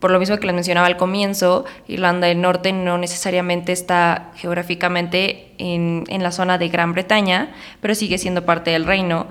Por 0.00 0.11
lo 0.11 0.19
mismo 0.19 0.38
que 0.38 0.47
les 0.47 0.55
mencionaba 0.55 0.87
al 0.87 0.97
comienzo, 0.97 1.64
Irlanda 1.87 2.28
del 2.28 2.40
Norte 2.40 2.73
no 2.73 2.99
necesariamente 2.99 3.73
está 3.73 4.33
geográficamente 4.37 5.52
en, 5.59 6.05
en 6.09 6.23
la 6.23 6.33
zona 6.33 6.57
de 6.57 6.69
Gran 6.69 6.93
Bretaña, 6.93 7.55
pero 7.81 7.95
sigue 7.95 8.17
siendo 8.17 8.45
parte 8.47 8.71
del 8.71 8.85
reino. 8.85 9.28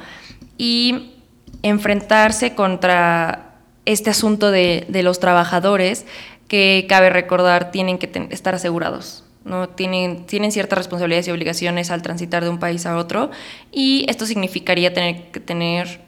Y 0.57 1.16
enfrentarse 1.63 2.55
contra 2.55 3.55
este 3.85 4.09
asunto 4.09 4.51
de, 4.51 4.85
los 5.03 5.19
trabajadores 5.19 6.05
que, 6.47 6.85
cabe 6.89 7.09
recordar, 7.09 7.71
tienen 7.71 7.97
que 7.97 8.09
estar 8.31 8.55
asegurados. 8.55 9.23
¿no? 9.45 9.69
Tienen, 9.69 10.25
tienen 10.25 10.51
ciertas 10.51 10.77
responsabilidades 10.77 11.27
y 11.29 11.31
obligaciones 11.31 11.89
al 11.89 12.01
transitar 12.01 12.43
de 12.43 12.49
un 12.49 12.59
país 12.59 12.85
a 12.85 12.97
otro 12.97 13.31
y 13.71 14.05
esto 14.09 14.25
significaría 14.25 14.93
tener 14.93 15.31
que 15.31 15.39
tener 15.39 16.01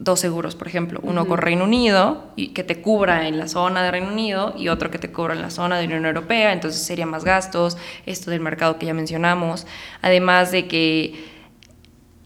dos 0.00 0.18
seguros, 0.18 0.56
por 0.56 0.66
ejemplo, 0.66 0.98
uno 1.02 1.26
con 1.26 1.38
Reino 1.38 1.64
Unido 1.64 2.24
y 2.34 2.48
que 2.48 2.64
te 2.64 2.80
cubra 2.80 3.28
en 3.28 3.38
la 3.38 3.48
zona 3.48 3.82
de 3.82 3.90
Reino 3.90 4.08
Unido 4.08 4.54
y 4.56 4.68
otro 4.68 4.90
que 4.90 4.98
te 4.98 5.12
cubra 5.12 5.34
en 5.34 5.42
la 5.42 5.50
zona 5.50 5.78
de 5.78 5.84
Unión 5.84 6.06
Europea, 6.06 6.54
entonces 6.54 6.82
sería 6.82 7.04
más 7.04 7.22
gastos, 7.22 7.76
esto 8.06 8.30
del 8.30 8.40
mercado 8.40 8.78
que 8.78 8.86
ya 8.86 8.94
mencionamos, 8.94 9.66
además 10.00 10.52
de 10.52 10.66
que 10.66 11.39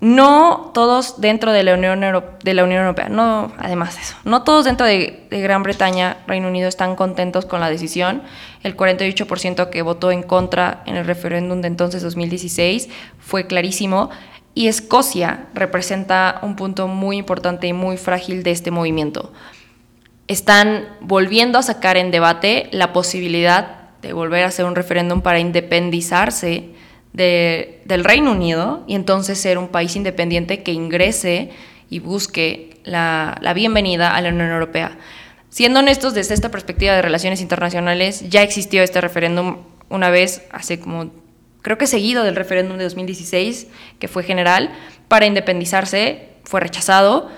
no 0.04 0.70
todos 0.74 1.18
dentro 1.22 1.50
de 1.50 1.62
la 1.62 1.72
Unión, 1.72 1.98
de 2.42 2.54
la 2.54 2.64
Unión 2.64 2.82
Europea, 2.82 3.08
no, 3.08 3.50
además 3.56 3.94
de 3.94 4.02
eso, 4.02 4.16
no 4.24 4.42
todos 4.42 4.66
dentro 4.66 4.84
de, 4.84 5.26
Gran 5.30 5.62
Bretaña, 5.62 6.18
Reino 6.26 6.48
Unido, 6.48 6.68
están 6.68 6.94
contentos 6.94 7.46
con 7.46 7.60
la 7.60 7.70
decisión. 7.70 8.22
El 8.62 8.76
48% 8.76 9.70
que 9.70 9.80
votó 9.80 10.12
en 10.12 10.22
contra 10.22 10.82
en 10.84 10.96
el 10.96 11.06
referéndum 11.06 11.62
de 11.62 11.68
entonces 11.68 12.02
2016 12.02 12.90
fue 13.18 13.46
clarísimo. 13.46 14.10
Y 14.54 14.68
Escocia 14.68 15.46
representa 15.54 16.38
un 16.42 16.54
punto 16.54 16.86
muy 16.86 17.16
importante 17.16 17.66
y 17.66 17.72
muy 17.72 17.96
frágil 17.96 18.42
de 18.42 18.50
este 18.52 18.70
movimiento. 18.70 19.32
Están 20.28 20.86
volviendo 21.00 21.58
a 21.58 21.62
sacar 21.62 21.96
en 21.96 22.10
debate 22.10 22.68
la 22.72 22.92
posibilidad 22.92 23.88
de 24.02 24.12
volver 24.12 24.44
a 24.44 24.48
hacer 24.48 24.66
un 24.66 24.76
referéndum 24.76 25.22
para 25.22 25.40
independizarse 25.40 26.74
del 27.14 28.04
Reino 28.04 28.32
Unido 28.32 28.82
y 28.88 28.96
entonces 28.96 29.38
ser 29.38 29.56
un 29.56 29.68
país 29.68 29.94
independiente 29.94 30.62
que 30.62 30.72
ingrese 30.72 31.50
y 31.88 32.00
busque 32.00 32.80
la, 32.84 33.38
bienvenida 33.54 34.14
a 34.14 34.20
la 34.20 34.30
Unión 34.30 34.50
Europea. 34.50 34.98
Siendo 35.48 35.78
honestos, 35.78 36.12
desde 36.14 36.34
esta 36.34 36.50
perspectiva 36.50 36.92
de 36.94 37.02
relaciones 37.02 37.40
internacionales, 37.40 38.28
ya 38.28 38.42
existió 38.42 38.82
este 38.82 39.00
referéndum 39.00 39.58
una 39.88 40.10
vez, 40.10 40.42
hace 40.50 40.80
como, 40.80 41.12
creo 41.62 41.78
que 41.78 41.86
seguido 41.86 42.24
del 42.24 42.34
referéndum 42.34 42.78
de 42.78 42.84
2016, 42.84 43.68
que 44.00 44.08
fue 44.08 44.24
general, 44.24 44.72
para 45.06 45.26
independizarse, 45.26 46.30
fue 46.42 46.58
rechazado, 46.58 47.30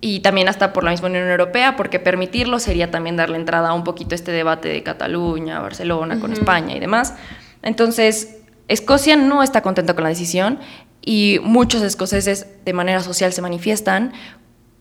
y 0.00 0.20
también 0.20 0.48
hasta 0.48 0.72
por 0.72 0.82
la 0.82 0.90
misma 0.90 1.06
Unión 1.06 1.28
Europea, 1.28 1.76
porque 1.76 2.00
permitirlo 2.00 2.58
sería 2.58 2.90
también 2.90 3.16
darle 3.16 3.36
entrada 3.36 3.68
a 3.68 3.74
un 3.74 3.84
poquito 3.84 4.16
este 4.16 4.32
debate 4.32 4.68
de 4.68 4.82
Cataluña, 4.82 5.60
Barcelona, 5.60 6.18
con 6.18 6.32
España 6.32 6.74
y 6.74 6.80
demás. 6.80 7.14
Entonces, 7.62 8.43
Escocia 8.68 9.16
no 9.16 9.42
está 9.42 9.60
contenta 9.62 9.94
con 9.94 10.04
la 10.04 10.10
decisión 10.10 10.58
y 11.02 11.38
muchos 11.42 11.82
escoceses 11.82 12.46
de 12.64 12.72
manera 12.72 13.00
social 13.00 13.32
se 13.32 13.42
manifiestan 13.42 14.12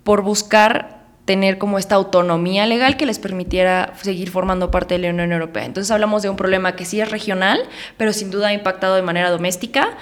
por 0.04 0.22
buscar 0.22 1.04
tener 1.26 1.58
como 1.58 1.78
esta 1.78 1.96
autonomía 1.96 2.66
legal 2.66 2.98
que 2.98 3.06
les 3.06 3.20
permitiera 3.20 3.94
seguir 4.02 4.30
formando 4.30 4.72
parte 4.72 4.96
de 4.96 5.00
la 5.00 5.10
Unión 5.10 5.32
Europea. 5.32 5.66
Entonces 5.66 5.90
hablamos 5.92 6.22
de 6.22 6.30
un 6.30 6.36
problema 6.36 6.76
que 6.76 6.86
sí 6.86 7.00
es 7.00 7.10
regional, 7.10 7.62
pero 7.98 8.12
sin 8.12 8.30
duda 8.30 8.50
ha 8.50 8.54
impactado 8.54 8.96
de 8.96 9.02
manera 9.02 9.30
doméstica. 9.30 9.98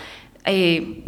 Eh, 0.46 1.04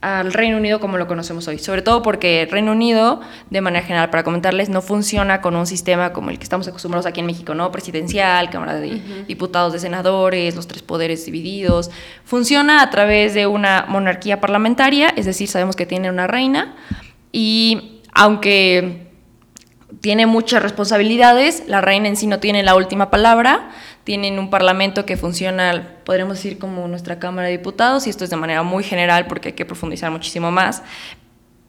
al 0.00 0.32
Reino 0.32 0.56
Unido 0.56 0.78
como 0.78 0.96
lo 0.96 1.06
conocemos 1.06 1.48
hoy, 1.48 1.58
sobre 1.58 1.82
todo 1.82 2.02
porque 2.02 2.42
el 2.42 2.50
Reino 2.50 2.72
Unido, 2.72 3.20
de 3.50 3.60
manera 3.60 3.84
general, 3.84 4.10
para 4.10 4.22
comentarles, 4.22 4.68
no 4.68 4.80
funciona 4.80 5.40
con 5.40 5.56
un 5.56 5.66
sistema 5.66 6.12
como 6.12 6.30
el 6.30 6.38
que 6.38 6.44
estamos 6.44 6.68
acostumbrados 6.68 7.06
aquí 7.06 7.20
en 7.20 7.26
México, 7.26 7.54
¿no? 7.54 7.72
Presidencial, 7.72 8.48
Cámara 8.50 8.74
de 8.74 9.00
Diputados, 9.26 9.72
de 9.72 9.80
Senadores, 9.80 10.54
los 10.54 10.68
tres 10.68 10.82
poderes 10.82 11.24
divididos. 11.26 11.90
Funciona 12.24 12.82
a 12.82 12.90
través 12.90 13.34
de 13.34 13.46
una 13.46 13.86
monarquía 13.88 14.40
parlamentaria, 14.40 15.08
es 15.16 15.26
decir, 15.26 15.48
sabemos 15.48 15.74
que 15.74 15.86
tiene 15.86 16.10
una 16.10 16.26
reina 16.26 16.76
y 17.32 18.02
aunque 18.14 19.08
tiene 20.00 20.26
muchas 20.26 20.62
responsabilidades, 20.62 21.64
la 21.66 21.80
reina 21.80 22.08
en 22.08 22.16
sí 22.16 22.26
no 22.26 22.38
tiene 22.38 22.62
la 22.62 22.76
última 22.76 23.10
palabra, 23.10 23.70
tienen 24.08 24.38
un 24.38 24.48
parlamento 24.48 25.04
que 25.04 25.18
funciona, 25.18 25.96
podríamos 26.04 26.38
decir, 26.38 26.58
como 26.58 26.88
nuestra 26.88 27.18
Cámara 27.18 27.48
de 27.48 27.58
Diputados, 27.58 28.06
y 28.06 28.10
esto 28.10 28.24
es 28.24 28.30
de 28.30 28.36
manera 28.36 28.62
muy 28.62 28.82
general 28.82 29.26
porque 29.26 29.48
hay 29.48 29.52
que 29.52 29.66
profundizar 29.66 30.10
muchísimo 30.10 30.50
más. 30.50 30.82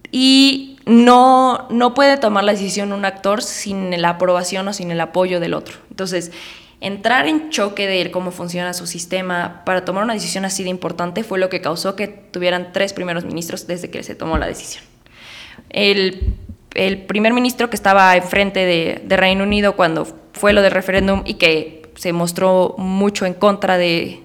Y 0.09 0.79
no, 0.85 1.67
no 1.69 1.93
puede 1.93 2.15
tomar 2.15 2.45
la 2.45 2.53
decisión 2.53 2.93
un 2.93 3.03
actor 3.03 3.43
sin 3.43 4.01
la 4.01 4.11
aprobación 4.11 4.65
o 4.69 4.71
sin 4.71 4.89
el 4.89 5.01
apoyo 5.01 5.41
del 5.41 5.53
otro. 5.53 5.79
Entonces, 5.89 6.31
entrar 6.79 7.27
en 7.27 7.49
choque 7.49 7.87
de 7.87 8.09
cómo 8.09 8.31
funciona 8.31 8.73
su 8.73 8.87
sistema 8.87 9.63
para 9.65 9.83
tomar 9.83 10.05
una 10.05 10.13
decisión 10.13 10.45
así 10.45 10.63
de 10.63 10.69
importante 10.69 11.25
fue 11.25 11.39
lo 11.39 11.49
que 11.49 11.59
causó 11.59 11.97
que 11.97 12.07
tuvieran 12.07 12.71
tres 12.71 12.93
primeros 12.93 13.25
ministros 13.25 13.67
desde 13.67 13.89
que 13.89 14.01
se 14.01 14.15
tomó 14.15 14.37
la 14.37 14.47
decisión. 14.47 14.85
El, 15.71 16.35
el 16.73 17.01
primer 17.01 17.33
ministro 17.33 17.69
que 17.69 17.75
estaba 17.75 18.15
enfrente 18.15 18.65
de, 18.65 19.01
de 19.03 19.17
Reino 19.17 19.43
Unido 19.43 19.75
cuando 19.75 20.07
fue 20.31 20.53
lo 20.53 20.61
del 20.61 20.71
referéndum 20.71 21.23
y 21.25 21.33
que 21.33 21.78
se 21.99 22.13
mostró 22.13 22.75
mucho 22.77 23.25
en 23.25 23.33
contra 23.33 23.77
de, 23.77 24.23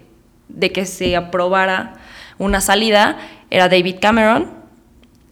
que 0.72 0.86
se 0.86 1.16
aprobara 1.16 1.94
una 2.38 2.60
salida 2.60 3.18
era 3.50 3.68
David 3.68 3.96
Cameron. 4.00 4.48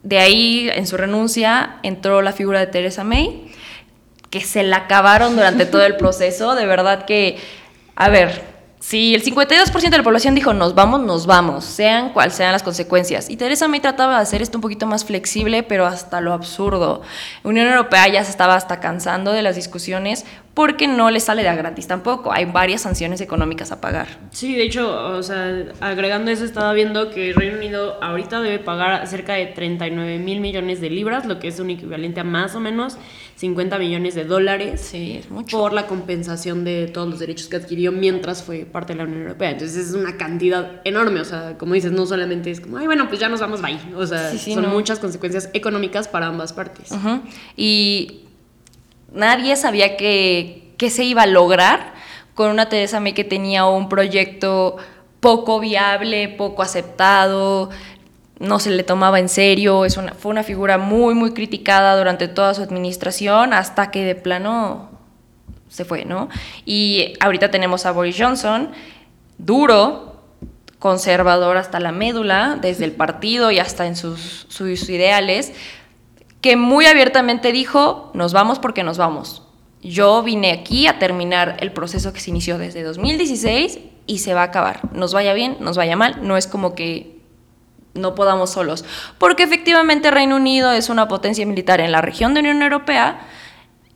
de 0.03 0.19
ahí, 0.19 0.69
en 0.75 0.89
su 0.89 0.97
renuncia, 0.97 1.77
entró 1.85 2.21
la 2.21 2.33
figura 2.33 2.59
de 2.59 2.67
Teresa 2.67 3.05
May, 3.05 3.53
que 4.31 4.41
se 4.41 4.65
la 4.65 4.79
acabaron 4.79 5.37
durante 5.37 5.67
todo 5.67 5.85
el 5.85 5.97
proceso. 5.97 6.57
De 6.57 6.67
verdad 6.67 7.05
que, 7.05 7.39
a 7.95 8.09
ver, 8.09 8.43
si 8.83 9.15
el 9.15 9.23
52% 9.23 9.91
de 9.91 9.97
la 9.99 10.03
población 10.03 10.35
dijo 10.35 10.53
nos 10.55 10.75
vamos, 10.75 11.01
nos 11.03 11.27
vamos, 11.27 11.65
sean 11.65 12.13
cuales 12.13 12.35
sean 12.35 12.51
las 12.51 12.65
consecuencias. 12.65 13.31
Y 13.31 13.37
Teresa 13.37 13.69
May 13.69 13.79
trataba 13.79 14.17
de 14.17 14.23
hacer 14.23 14.43
esto 14.43 14.59
un 14.59 14.63
poquito 14.63 14.87
más 14.87 15.05
flexible, 15.05 15.63
pero 15.63 15.87
hasta 15.87 16.21
lo 16.21 16.33
absurdo. 16.33 17.03
Unión 17.45 17.69
Europea 17.69 18.09
ya 18.09 18.25
se 18.25 18.33
estaba 18.33 18.57
hasta 18.57 18.81
cansando 18.81 19.31
de 19.31 19.43
las 19.43 19.55
discusiones 19.55 20.25
porque 20.55 20.87
no 20.87 21.11
le 21.11 21.21
sale 21.21 21.43
de 21.43 21.55
gratis 21.55 21.87
tampoco. 21.87 22.33
Hay 22.33 22.45
varias 22.45 22.83
sanciones 22.83 23.21
económicas 23.21 23.73
a 23.73 23.81
pagar. 23.81 24.09
Sí, 24.31 24.55
de 24.55 24.65
hecho, 24.65 25.17
o 25.17 25.23
sea, 25.23 25.65
agregando 25.81 26.31
eso, 26.31 26.45
estaba 26.45 26.73
viendo 26.73 27.11
que 27.11 27.33
Reino 27.33 27.57
Unido 27.57 28.03
ahorita 28.03 28.41
debe 28.43 28.59
pagar 28.59 29.07
cerca 29.07 29.35
de 29.35 29.47
39 29.47 30.19
mil 30.19 30.41
millones 30.41 30.81
de 30.81 30.91
libras, 30.91 31.25
lo 31.25 31.39
que 31.39 31.49
es 31.49 31.59
un 31.59 31.71
equivalente 31.71 32.21
a 32.21 32.25
más 32.25 32.55
o 32.55 32.61
menos 32.61 32.97
50 33.37 33.79
millones 33.79 34.15
de 34.15 34.25
dólares. 34.25 34.81
Sí, 34.81 35.17
es 35.19 35.31
mucho. 35.31 35.59
Por 35.59 35.73
la 35.73 35.87
compensación 35.87 36.65
de 36.65 36.87
todos 36.87 37.09
los 37.09 37.19
derechos 37.19 37.49
que 37.49 37.57
adquirió 37.57 37.91
mientras 37.91 38.43
fue 38.43 38.67
parte 38.67 38.93
de 38.93 38.99
la 38.99 39.05
Unión 39.05 39.23
Europea. 39.23 39.51
Entonces 39.53 39.89
es 39.89 39.95
una 39.95 40.17
cantidad 40.17 40.81
enorme. 40.85 41.21
O 41.21 41.25
sea, 41.25 41.57
como 41.57 41.75
dices, 41.75 41.93
no 41.93 42.05
solamente 42.05 42.51
es 42.51 42.61
como, 42.61 42.77
ay, 42.77 42.87
bueno, 42.87 43.09
pues 43.09 43.21
ya 43.21 43.29
nos 43.29 43.41
vamos, 43.41 43.63
bye. 43.63 43.79
O 43.97 44.07
sea, 44.07 44.37
son 44.37 44.69
muchas 44.69 44.99
consecuencias 44.99 45.49
económicas 45.55 46.09
para 46.09 46.27
ambas 46.27 46.53
partes. 46.53 46.91
Y 47.57 48.21
nadie 49.15 49.57
sabía 49.57 49.97
que, 49.97 50.75
se 50.91 51.05
iba 51.05 51.23
a 51.23 51.27
lograr 51.27 51.93
con 52.35 52.51
una 52.51 52.69
Teresa 52.69 52.99
May 52.99 53.13
que 53.13 53.23
tenía 53.23 53.67
un 53.67 53.89
proyecto 53.89 54.79
poco 55.21 55.61
viable, 55.61 56.29
poco 56.29 56.63
aceptado, 56.63 57.71
no 58.41 58.59
se 58.59 58.71
le 58.71 58.83
tomaba 58.83 59.21
en 59.21 59.29
serio, 59.29 59.85
es 59.85 59.97
una, 59.97 60.15
fue 60.15 60.33
una 60.33 60.43
figura 60.43 60.79
muy, 60.79 61.15
muy 61.15 61.33
criticada 61.33 61.97
durante 61.97 62.27
toda 62.27 62.55
su 62.55 62.63
administración 62.63 63.53
hasta 63.53 63.93
que 63.93 64.05
de 64.05 64.17
plano 64.17 64.91
se 65.69 65.85
fue, 65.85 66.05
¿no? 66.05 66.29
Y 66.67 67.15
ahorita 67.21 67.53
tenemos 67.53 67.87
a 67.87 67.93
Boris 67.93 68.17
Johnson, 68.19 68.71
duro, 69.39 70.21
conservador 70.81 71.57
hasta 71.57 71.79
la 71.79 71.93
médula, 71.93 72.59
desde 72.61 72.85
el 72.85 72.93
partido 72.93 73.53
y 73.53 73.61
hasta 73.61 73.87
en 73.87 73.95
sus, 73.95 74.47
sus 74.49 74.89
ideales, 74.89 75.53
que 76.43 76.57
muy 76.57 76.85
abiertamente 76.87 77.53
dijo, 77.53 78.11
nos 78.13 78.33
vamos 78.35 78.59
porque 78.59 78.83
nos 78.83 78.99
vamos. 78.99 79.43
Yo 79.81 80.23
vine 80.23 80.51
aquí 80.51 80.87
a 80.87 80.99
terminar 80.99 81.57
el 81.61 81.73
proceso 81.73 82.13
que 82.13 82.21
se 82.21 82.31
inició 82.31 82.59
desde 82.59 82.83
2016 82.83 83.79
y 84.07 84.19
se 84.19 84.35
va 84.35 84.43
a 84.43 84.47
acabar. 84.47 84.81
Nos 84.93 85.15
vaya 85.15 85.33
bien, 85.35 85.57
nos 85.61 85.77
vaya 85.77 85.97
mal, 85.97 86.19
no 86.27 86.37
es 86.37 86.49
como 86.49 86.75
que 86.75 87.21
no 87.95 88.15
podamos 88.15 88.51
solos. 88.51 88.85
Porque 89.19 89.45
efectivamente 89.45 90.11
Reino 90.11 90.37
Unido 90.37 90.73
es 90.73 90.89
una 90.89 91.07
potencia 91.09 91.47
militar 91.47 91.81
en 91.81 91.93
la 91.93 92.01
región 92.01 92.35
de 92.35 92.41
Unión 92.41 92.61
Europea. 92.61 93.21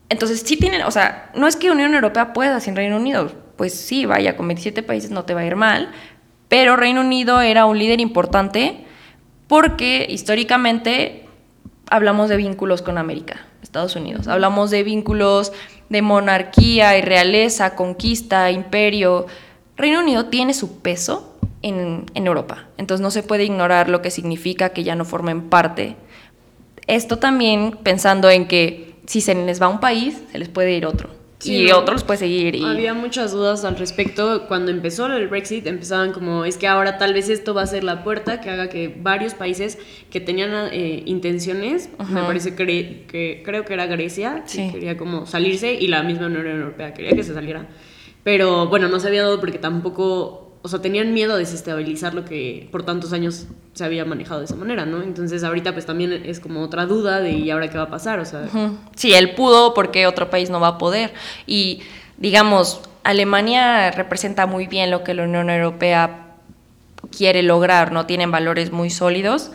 Entonces 0.08 0.40
sí 0.40 0.56
tienen, 0.56 0.82
o 0.82 0.90
sea, 0.92 1.30
no 1.34 1.48
es 1.48 1.56
que 1.56 1.72
Unión 1.72 1.94
Europea 1.94 2.32
pueda 2.32 2.60
sin 2.60 2.76
Reino 2.76 2.96
Unido. 2.96 3.32
Pues 3.56 3.74
sí, 3.74 4.06
vaya, 4.06 4.36
con 4.36 4.46
27 4.46 4.84
países 4.84 5.10
no 5.10 5.24
te 5.24 5.34
va 5.34 5.40
a 5.40 5.46
ir 5.46 5.56
mal. 5.56 5.90
Pero 6.48 6.76
Reino 6.76 7.00
Unido 7.00 7.40
era 7.40 7.66
un 7.66 7.76
líder 7.76 8.00
importante 8.00 8.84
porque 9.48 10.06
históricamente 10.08 11.25
hablamos 11.90 12.28
de 12.28 12.36
vínculos 12.36 12.82
con 12.82 12.98
América, 12.98 13.46
Estados 13.62 13.96
Unidos. 13.96 14.28
Hablamos 14.28 14.70
de 14.70 14.82
vínculos 14.82 15.52
de 15.88 16.02
monarquía 16.02 16.98
y 16.98 17.02
realeza, 17.02 17.74
conquista, 17.74 18.50
imperio. 18.50 19.26
Reino 19.76 20.00
Unido 20.00 20.26
tiene 20.26 20.54
su 20.54 20.80
peso 20.80 21.38
en, 21.62 22.06
en, 22.14 22.26
Europa, 22.26 22.66
entonces 22.76 23.02
no 23.02 23.10
se 23.10 23.22
puede 23.22 23.44
ignorar 23.44 23.88
lo 23.88 24.02
que 24.02 24.10
significa 24.10 24.70
que 24.70 24.84
ya 24.84 24.94
no 24.94 25.04
formen 25.04 25.48
parte. 25.48 25.96
Esto 26.86 27.18
también 27.18 27.78
pensando 27.82 28.30
en 28.30 28.46
que 28.46 28.94
si 29.06 29.20
se 29.20 29.34
les 29.34 29.60
va 29.60 29.68
un 29.68 29.80
país, 29.80 30.22
se 30.30 30.38
les 30.38 30.48
puede 30.48 30.72
ir 30.72 30.86
otro 30.86 31.25
y 31.44 31.70
otros 31.70 32.04
puede 32.04 32.18
seguir. 32.18 32.54
Y... 32.54 32.64
Había 32.64 32.94
muchas 32.94 33.32
dudas 33.32 33.64
al 33.64 33.76
respecto. 33.76 34.46
Cuando 34.48 34.70
empezó 34.70 35.06
el 35.06 35.28
Brexit, 35.28 35.66
empezaban 35.66 36.12
como, 36.12 36.44
es 36.44 36.56
que 36.56 36.66
ahora 36.66 36.98
tal 36.98 37.12
vez 37.14 37.28
esto 37.28 37.54
va 37.54 37.62
a 37.62 37.66
ser 37.66 37.84
la 37.84 38.02
puerta 38.02 38.40
que 38.40 38.50
haga 38.50 38.68
que 38.68 38.94
varios 38.96 39.34
países 39.34 39.78
que 40.10 40.20
tenían 40.20 40.52
eh, 40.72 41.02
intenciones, 41.06 41.90
me 42.08 42.22
parece 42.22 42.54
que 42.54 43.42
creo 43.44 43.64
que 43.64 43.74
era 43.74 43.86
Grecia, 43.86 44.44
que 44.50 44.70
quería 44.72 44.96
como 44.96 45.26
salirse 45.26 45.74
y 45.74 45.88
la 45.88 46.02
misma 46.02 46.26
Unión 46.26 46.46
Europea 46.46 46.94
quería 46.94 47.12
que 47.12 47.22
se 47.22 47.34
saliera. 47.34 47.66
Pero 48.22 48.66
bueno, 48.66 48.88
no 48.88 48.98
se 48.98 49.08
había 49.08 49.22
dado 49.22 49.38
porque 49.38 49.58
tampoco 49.58 50.45
o 50.66 50.68
sea, 50.68 50.82
tenían 50.82 51.14
miedo 51.14 51.34
a 51.34 51.36
desestabilizar 51.36 52.12
lo 52.12 52.24
que 52.24 52.68
por 52.72 52.82
tantos 52.82 53.12
años 53.12 53.46
se 53.72 53.84
había 53.84 54.04
manejado 54.04 54.40
de 54.40 54.46
esa 54.46 54.56
manera, 54.56 54.84
¿no? 54.84 55.00
Entonces 55.00 55.44
ahorita 55.44 55.72
pues 55.74 55.86
también 55.86 56.12
es 56.12 56.40
como 56.40 56.60
otra 56.60 56.86
duda 56.86 57.20
de 57.20 57.30
¿y 57.30 57.50
ahora 57.52 57.70
qué 57.70 57.78
va 57.78 57.84
a 57.84 57.88
pasar? 57.88 58.18
O 58.18 58.24
sea, 58.24 58.48
sí, 58.96 59.14
él 59.14 59.36
pudo 59.36 59.74
porque 59.74 60.08
otro 60.08 60.28
país 60.28 60.50
no 60.50 60.58
va 60.58 60.66
a 60.66 60.78
poder 60.78 61.14
y 61.46 61.82
digamos, 62.16 62.80
Alemania 63.04 63.92
representa 63.92 64.46
muy 64.46 64.66
bien 64.66 64.90
lo 64.90 65.04
que 65.04 65.14
la 65.14 65.22
Unión 65.22 65.50
Europea 65.50 66.34
quiere 67.16 67.44
lograr, 67.44 67.92
¿no? 67.92 68.06
Tienen 68.06 68.32
valores 68.32 68.72
muy 68.72 68.90
sólidos, 68.90 69.52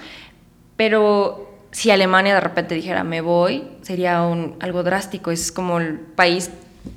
pero 0.77 1.49
si 1.71 1.91
Alemania 1.91 2.35
de 2.35 2.39
repente 2.39 2.73
dijera 2.73 3.03
me 3.03 3.19
voy, 3.19 3.65
sería 3.81 4.21
un, 4.21 4.55
algo 4.61 4.83
drástico, 4.83 5.29
es 5.29 5.51
como 5.51 5.79
el 5.79 5.99
país 5.99 6.51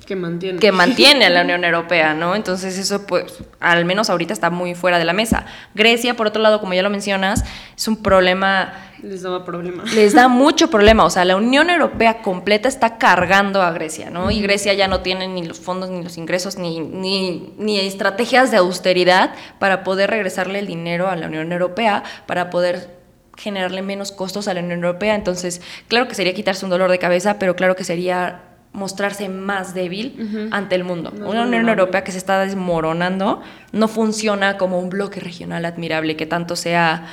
que 0.05 0.15
mantiene. 0.15 0.59
que 0.59 0.71
mantiene 0.71 1.25
a 1.25 1.29
la 1.29 1.41
Unión 1.41 1.63
Europea, 1.63 2.13
¿no? 2.13 2.35
Entonces 2.35 2.77
eso, 2.77 3.05
pues, 3.05 3.43
al 3.59 3.85
menos 3.85 4.09
ahorita 4.09 4.33
está 4.33 4.49
muy 4.49 4.75
fuera 4.75 4.99
de 4.99 5.05
la 5.05 5.13
mesa. 5.13 5.45
Grecia, 5.73 6.15
por 6.15 6.27
otro 6.27 6.41
lado, 6.41 6.59
como 6.59 6.73
ya 6.73 6.81
lo 6.81 6.89
mencionas, 6.89 7.43
es 7.75 7.87
un 7.87 8.01
problema... 8.01 8.73
Les 9.03 9.21
da 9.21 9.45
problema. 9.45 9.83
Les 9.93 10.13
da 10.13 10.27
mucho 10.29 10.69
problema, 10.69 11.05
o 11.05 11.09
sea, 11.09 11.25
la 11.25 11.35
Unión 11.35 11.69
Europea 11.69 12.21
completa 12.21 12.67
está 12.67 12.97
cargando 12.97 13.61
a 13.61 13.71
Grecia, 13.71 14.09
¿no? 14.09 14.31
Y 14.31 14.41
Grecia 14.41 14.73
ya 14.73 14.87
no 14.87 15.01
tiene 15.01 15.27
ni 15.27 15.43
los 15.45 15.59
fondos, 15.59 15.89
ni 15.89 16.03
los 16.03 16.17
ingresos, 16.17 16.57
ni, 16.57 16.79
ni, 16.79 17.53
ni 17.57 17.79
estrategias 17.79 18.51
de 18.51 18.57
austeridad 18.57 19.35
para 19.59 19.83
poder 19.83 20.09
regresarle 20.09 20.59
el 20.59 20.67
dinero 20.67 21.09
a 21.09 21.15
la 21.15 21.27
Unión 21.27 21.51
Europea, 21.51 22.03
para 22.25 22.49
poder 22.49 22.95
generarle 23.37 23.81
menos 23.81 24.11
costos 24.11 24.47
a 24.47 24.53
la 24.53 24.61
Unión 24.61 24.83
Europea. 24.83 25.15
Entonces, 25.15 25.61
claro 25.87 26.07
que 26.07 26.15
sería 26.15 26.33
quitarse 26.33 26.65
un 26.65 26.71
dolor 26.71 26.89
de 26.89 26.99
cabeza, 26.99 27.37
pero 27.37 27.55
claro 27.55 27.75
que 27.75 27.83
sería 27.83 28.54
mostrarse 28.75 29.29
más 29.29 29.73
débil 29.73 30.49
ante 30.51 30.75
el 30.75 30.83
mundo. 30.83 31.11
Una 31.25 31.43
Unión 31.43 31.67
Europea 31.67 32.03
que 32.03 32.11
se 32.11 32.17
está 32.17 32.39
desmoronando 32.41 33.41
no 33.71 33.87
funciona 33.87 34.57
como 34.57 34.79
un 34.79 34.89
bloque 34.89 35.19
regional 35.19 35.65
admirable 35.65 36.15
que 36.15 36.25
tanto 36.25 36.55
se 36.55 36.75
ha 36.75 37.07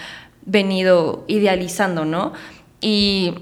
venido 0.45 1.25
idealizando, 1.29 2.05
¿no? 2.05 2.33
Y 2.81 3.35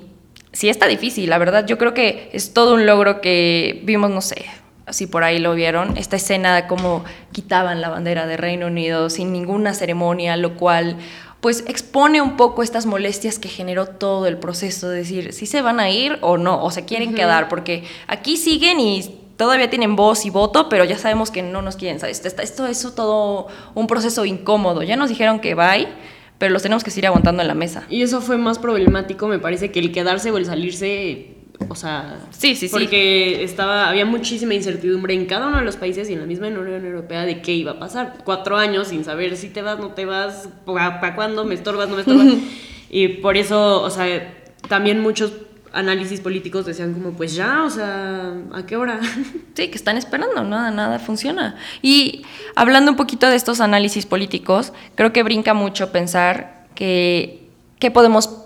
sí 0.53 0.69
está 0.69 0.87
difícil, 0.87 1.31
la 1.31 1.39
verdad. 1.39 1.67
Yo 1.67 1.79
creo 1.79 1.95
que 1.95 2.31
es 2.33 2.53
todo 2.53 2.75
un 2.75 2.87
logro 2.87 3.21
que 3.21 3.81
vimos, 3.85 4.11
no 4.11 4.21
sé, 4.21 4.45
si 4.91 5.07
por 5.07 5.25
ahí 5.25 5.39
lo 5.39 5.55
vieron, 5.55 5.97
esta 5.97 6.17
escena 6.17 6.55
de 6.55 6.67
cómo 6.67 7.05
quitaban 7.33 7.81
la 7.81 7.89
bandera 7.89 8.27
de 8.27 8.37
Reino 8.37 8.67
Unido 8.67 9.09
sin 9.09 9.33
ninguna 9.33 9.73
ceremonia, 9.73 10.37
lo 10.37 10.57
cual 10.57 10.97
pues 11.41 11.65
expone 11.67 12.21
un 12.21 12.37
poco 12.37 12.63
estas 12.63 12.87
molestias 12.87 13.39
que 13.39 13.49
generó 13.49 13.87
todo 13.87 14.27
el 14.27 14.37
proceso, 14.37 14.89
de 14.89 14.99
decir 14.99 15.33
si 15.33 15.47
se 15.47 15.63
van 15.63 15.81
a 15.81 15.91
ir 15.91 16.19
o 16.21 16.37
no, 16.37 16.63
o 16.63 16.71
se 16.71 16.85
quieren 16.85 17.15
quedar, 17.15 17.49
porque 17.49 17.85
aquí 18.07 18.37
siguen 18.37 18.79
y 18.79 19.21
todavía 19.37 19.71
tienen 19.71 19.97
voz 19.97 20.27
y 20.27 20.31
voto, 20.31 20.69
pero 20.69 20.85
ya 20.85 20.99
sabemos 20.99 21.31
que 21.31 21.43
no 21.43 21.63
nos 21.63 21.77
quieren, 21.77 21.99
¿sabes? 21.99 22.23
Esto, 22.25 22.67
es 22.67 22.95
todo 22.95 23.47
un 23.75 23.87
proceso 23.87 24.27
incómodo, 24.27 24.83
ya 24.83 24.97
nos 24.97 25.09
dijeron 25.09 25.41
que 25.41 25.55
bye, 25.55 25.89
pero 26.37 26.53
los 26.53 26.63
tenemos 26.63 26.85
que 26.85 26.91
seguir 26.91 27.07
aguantando 27.07 27.41
en 27.41 27.49
la 27.49 27.55
mesa. 27.55 27.87
Y 27.89 28.03
eso 28.03 28.21
fue 28.21 28.37
más 28.37 28.59
problemático, 28.59 29.27
me 29.27 29.39
parece, 29.39 29.71
que 29.71 29.81
el 29.81 29.93
quedarse 29.93 30.31
o 30.31 30.37
el 30.37 30.45
salirse 30.45 31.40
o 31.69 31.75
sea, 31.75 32.19
sí, 32.31 32.55
sí, 32.55 32.69
sí. 32.69 32.73
Porque 32.73 33.45
estaba, 33.45 33.89
había 33.89 34.07
muchísima 34.07 34.55
incertidumbre 34.55 35.15
en 35.15 35.27
cada 35.27 35.49
uno 35.49 35.59
de 35.59 35.65
los 35.65 35.77
países 35.77 36.09
y 36.11 36.15
en 36.15 36.21
la 36.21 36.27
misma 36.27 36.49
Unión 36.49 36.85
Europea 36.85 37.25
de 37.25 37.43
qué 37.43 37.53
iba 37.53 37.73
a 37.73 37.79
pasar. 37.79 38.19
Cuatro 38.25 38.57
años 38.57 38.89
sin 38.89 39.05
saber 39.05 39.37
si 39.37 39.49
te 39.49 39.63
vas, 39.63 39.79
no 39.79 39.89
te 39.89 40.05
vas, 40.05 40.49
para 40.65 41.15
cuándo, 41.15 41.45
me 41.45 41.55
estorbas, 41.55 41.89
no 41.89 41.97
me 41.97 42.03
estorbas. 42.03 42.35
y 42.91 43.09
por 43.09 43.37
eso, 43.37 43.83
o 43.83 43.91
sea, 43.91 44.35
también 44.69 45.01
muchos 45.01 45.33
análisis 45.73 46.21
políticos 46.21 46.67
decían 46.67 46.93
como, 46.95 47.13
pues 47.13 47.35
ya, 47.35 47.65
o 47.65 47.71
sea, 47.71 48.35
¿a 48.53 48.67
qué 48.67 48.77
hora? 48.77 49.01
Sí, 49.55 49.69
que 49.69 49.77
están 49.77 49.99
esperando, 49.99 50.43
nada, 50.43 50.71
nada 50.71 50.99
funciona. 50.99 51.57
Y 51.83 52.23
hablando 52.55 52.93
un 52.93 52.97
poquito 52.97 53.29
de 53.29 53.37
estos 53.37 53.61
análisis 53.61 54.07
políticos, 54.07 54.73
creo 54.95 55.13
que 55.13 55.23
brinca 55.23 55.53
mucho 55.53 55.93
pensar 55.93 56.67
que, 56.75 57.51
que 57.79 57.91
podemos 57.91 58.41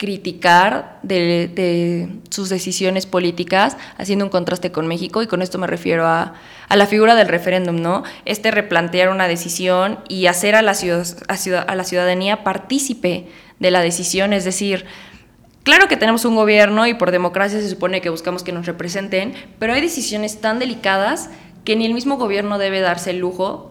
criticar 0.00 0.98
de, 1.02 2.08
sus 2.30 2.48
decisiones 2.48 3.04
políticas, 3.04 3.76
haciendo 3.98 4.24
un 4.24 4.30
contraste 4.30 4.72
con 4.72 4.86
México, 4.86 5.22
y 5.22 5.26
con 5.26 5.42
esto 5.42 5.58
me 5.58 5.66
refiero 5.66 6.06
a, 6.06 6.32
la 6.70 6.86
figura 6.86 7.14
del 7.16 7.28
referéndum, 7.28 7.82
¿no? 7.82 8.02
Este 8.24 8.50
replantear 8.50 9.10
una 9.10 9.28
decisión 9.28 9.98
y 10.08 10.24
hacer 10.24 10.54
a 10.54 10.62
la, 10.62 10.72
ciudad, 10.72 11.06
a, 11.28 11.74
la 11.74 11.84
ciudadanía 11.84 12.42
partícipe 12.44 13.28
de 13.58 13.70
la 13.70 13.82
decisión, 13.82 14.32
es 14.32 14.44
decir, 14.44 14.86
Claro 15.62 15.88
que 15.88 15.98
tenemos 15.98 16.24
un 16.24 16.36
gobierno 16.36 16.86
y 16.86 16.94
por 16.94 17.10
democracia 17.10 17.60
se 17.60 17.68
supone 17.68 18.00
que 18.00 18.08
buscamos 18.08 18.42
que 18.42 18.50
nos 18.50 18.64
representen, 18.64 19.34
pero 19.58 19.74
hay 19.74 19.82
decisiones 19.82 20.40
tan 20.40 20.58
delicadas 20.58 21.28
que 21.66 21.76
ni 21.76 21.84
el 21.84 21.92
mismo 21.92 22.16
gobierno 22.16 22.56
debe 22.56 22.80
darse 22.80 23.10
el 23.10 23.18
lujo 23.18 23.70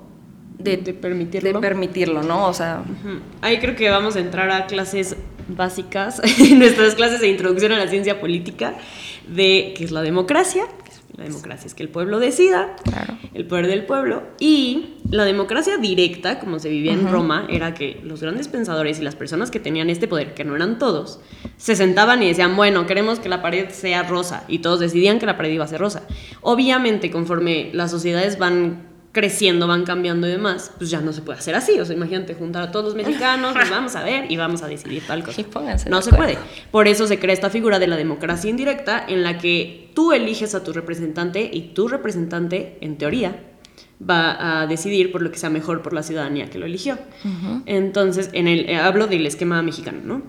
de, 0.59 0.77
permitirlo. 0.77 1.51
de 1.51 1.59
permitirlo, 1.59 2.21
¿no? 2.21 2.45
O 2.45 2.53
sea, 2.53 2.83
ahí 3.41 3.57
creo 3.57 3.75
que 3.75 3.89
vamos 3.89 4.15
a 4.15 4.19
entrar 4.19 4.51
a 4.51 4.67
clases 4.67 5.15
básicas 5.55 6.21
en 6.39 6.59
nuestras 6.59 6.95
clases 6.95 7.21
de 7.21 7.27
introducción 7.27 7.71
a 7.71 7.77
la 7.77 7.87
ciencia 7.87 8.19
política 8.19 8.75
de 9.27 9.73
qué 9.75 9.83
es 9.83 9.91
la 9.91 10.01
democracia. 10.01 10.65
La 11.17 11.25
democracia 11.25 11.67
es 11.67 11.73
que 11.73 11.83
el 11.83 11.89
pueblo 11.89 12.19
decida, 12.19 12.77
el 13.33 13.45
poder 13.45 13.67
del 13.67 13.85
pueblo. 13.85 14.23
Y 14.39 14.95
la 15.09 15.25
democracia 15.25 15.77
directa, 15.77 16.39
como 16.39 16.59
se 16.59 16.69
vivía 16.69 16.93
en 16.93 17.11
Roma, 17.11 17.45
era 17.49 17.73
que 17.73 17.99
los 18.05 18.21
grandes 18.21 18.47
pensadores 18.47 18.99
y 18.99 19.03
las 19.03 19.15
personas 19.15 19.51
que 19.51 19.59
tenían 19.59 19.89
este 19.89 20.07
poder, 20.07 20.33
que 20.33 20.45
no 20.45 20.55
eran 20.55 20.79
todos, 20.79 21.19
se 21.57 21.75
sentaban 21.75 22.23
y 22.23 22.29
decían, 22.29 22.55
bueno, 22.55 22.85
queremos 22.85 23.19
que 23.19 23.27
la 23.27 23.41
pared 23.41 23.67
sea 23.69 24.03
rosa. 24.03 24.45
Y 24.47 24.59
todos 24.59 24.79
decidían 24.79 25.19
que 25.19 25.25
la 25.25 25.35
pared 25.35 25.51
iba 25.51 25.65
a 25.65 25.67
ser 25.67 25.81
rosa. 25.81 26.03
Obviamente, 26.39 27.11
conforme 27.11 27.69
las 27.73 27.91
sociedades 27.91 28.37
van 28.39 28.88
creciendo, 29.11 29.67
van 29.67 29.85
cambiando 29.85 30.27
y 30.27 30.31
demás, 30.31 30.71
pues 30.77 30.89
ya 30.89 31.01
no 31.01 31.13
se 31.13 31.21
puede 31.21 31.39
hacer 31.39 31.55
así. 31.55 31.79
O 31.79 31.85
sea, 31.85 31.95
imagínate 31.95 32.35
juntar 32.35 32.63
a 32.63 32.71
todos 32.71 32.85
los 32.85 32.95
mexicanos, 32.95 33.55
nos 33.55 33.69
vamos 33.69 33.95
a 33.95 34.03
ver 34.03 34.31
y 34.31 34.37
vamos 34.37 34.61
a 34.61 34.67
decidir 34.67 35.03
tal 35.05 35.23
cosa. 35.23 35.41
no 35.89 36.01
se 36.01 36.11
puede. 36.11 36.37
Por 36.71 36.87
eso 36.87 37.07
se 37.07 37.19
crea 37.19 37.33
esta 37.33 37.49
figura 37.49 37.79
de 37.79 37.87
la 37.87 37.97
democracia 37.97 38.49
indirecta 38.49 39.03
en 39.07 39.23
la 39.23 39.37
que 39.37 39.91
tú 39.95 40.11
eliges 40.13 40.53
a 40.55 40.63
tu 40.63 40.73
representante 40.73 41.49
y 41.51 41.73
tu 41.73 41.87
representante, 41.87 42.77
en 42.81 42.97
teoría, 42.97 43.43
va 44.07 44.61
a 44.61 44.67
decidir 44.67 45.11
por 45.11 45.21
lo 45.21 45.31
que 45.31 45.39
sea 45.39 45.49
mejor 45.49 45.81
por 45.81 45.93
la 45.93 46.03
ciudadanía 46.03 46.49
que 46.49 46.59
lo 46.59 46.65
eligió. 46.65 46.97
Entonces, 47.65 48.29
en 48.33 48.47
el, 48.47 48.69
eh, 48.69 48.77
hablo 48.77 49.07
del 49.07 49.25
esquema 49.25 49.61
mexicano, 49.61 49.99
¿no? 50.03 50.21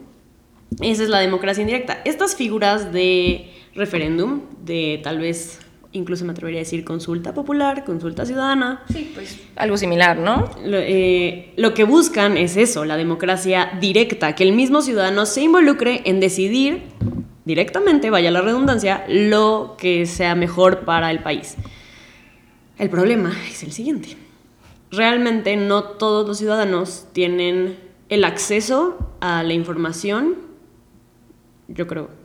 Esa 0.80 1.02
es 1.02 1.08
la 1.08 1.18
democracia 1.18 1.60
indirecta. 1.60 2.00
Estas 2.04 2.36
figuras 2.36 2.92
de 2.92 3.50
referéndum, 3.74 4.42
de 4.64 5.00
tal 5.02 5.18
vez 5.18 5.60
incluso 5.92 6.24
me 6.24 6.32
atrevería 6.32 6.60
a 6.60 6.64
decir 6.64 6.84
consulta 6.84 7.34
popular, 7.34 7.84
consulta 7.84 8.24
ciudadana. 8.24 8.82
Sí, 8.92 9.10
pues 9.14 9.40
algo 9.56 9.76
similar, 9.76 10.18
¿no? 10.18 10.50
Eh, 10.64 11.52
lo, 11.56 11.74
que 11.74 11.84
buscan 11.84 12.36
es 12.36 12.56
eso, 12.56 12.84
la 12.84 12.96
democracia 12.96 13.72
directa, 13.80 14.34
que 14.34 14.44
el 14.44 14.52
mismo 14.52 14.82
ciudadano 14.82 15.26
se 15.26 15.42
involucre 15.42 16.02
en 16.04 16.20
decidir 16.20 16.82
directamente, 17.44 18.10
vaya 18.10 18.30
la 18.30 18.42
redundancia, 18.42 19.04
lo 19.08 19.74
que 19.78 20.06
sea 20.06 20.34
mejor 20.34 20.84
para 20.84 21.10
el 21.10 21.20
país. 21.20 21.56
El 22.78 22.88
problema 22.88 23.32
es 23.50 23.62
el 23.62 23.72
siguiente. 23.72 24.16
Realmente 24.90 25.56
no 25.56 25.84
todos 25.84 26.26
los 26.26 26.38
ciudadanos 26.38 27.06
tienen 27.12 27.78
el 28.08 28.24
acceso 28.24 29.16
a 29.20 29.42
la 29.42 29.52
información, 29.52 30.36
yo 31.68 31.86
creo 31.86 32.19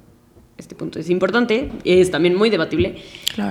este 0.58 0.74
punto 0.74 1.00
es 1.00 1.10
importante, 1.10 1.70
es 1.84 2.12
también 2.12 2.36
muy 2.36 2.50
debatible, 2.50 2.96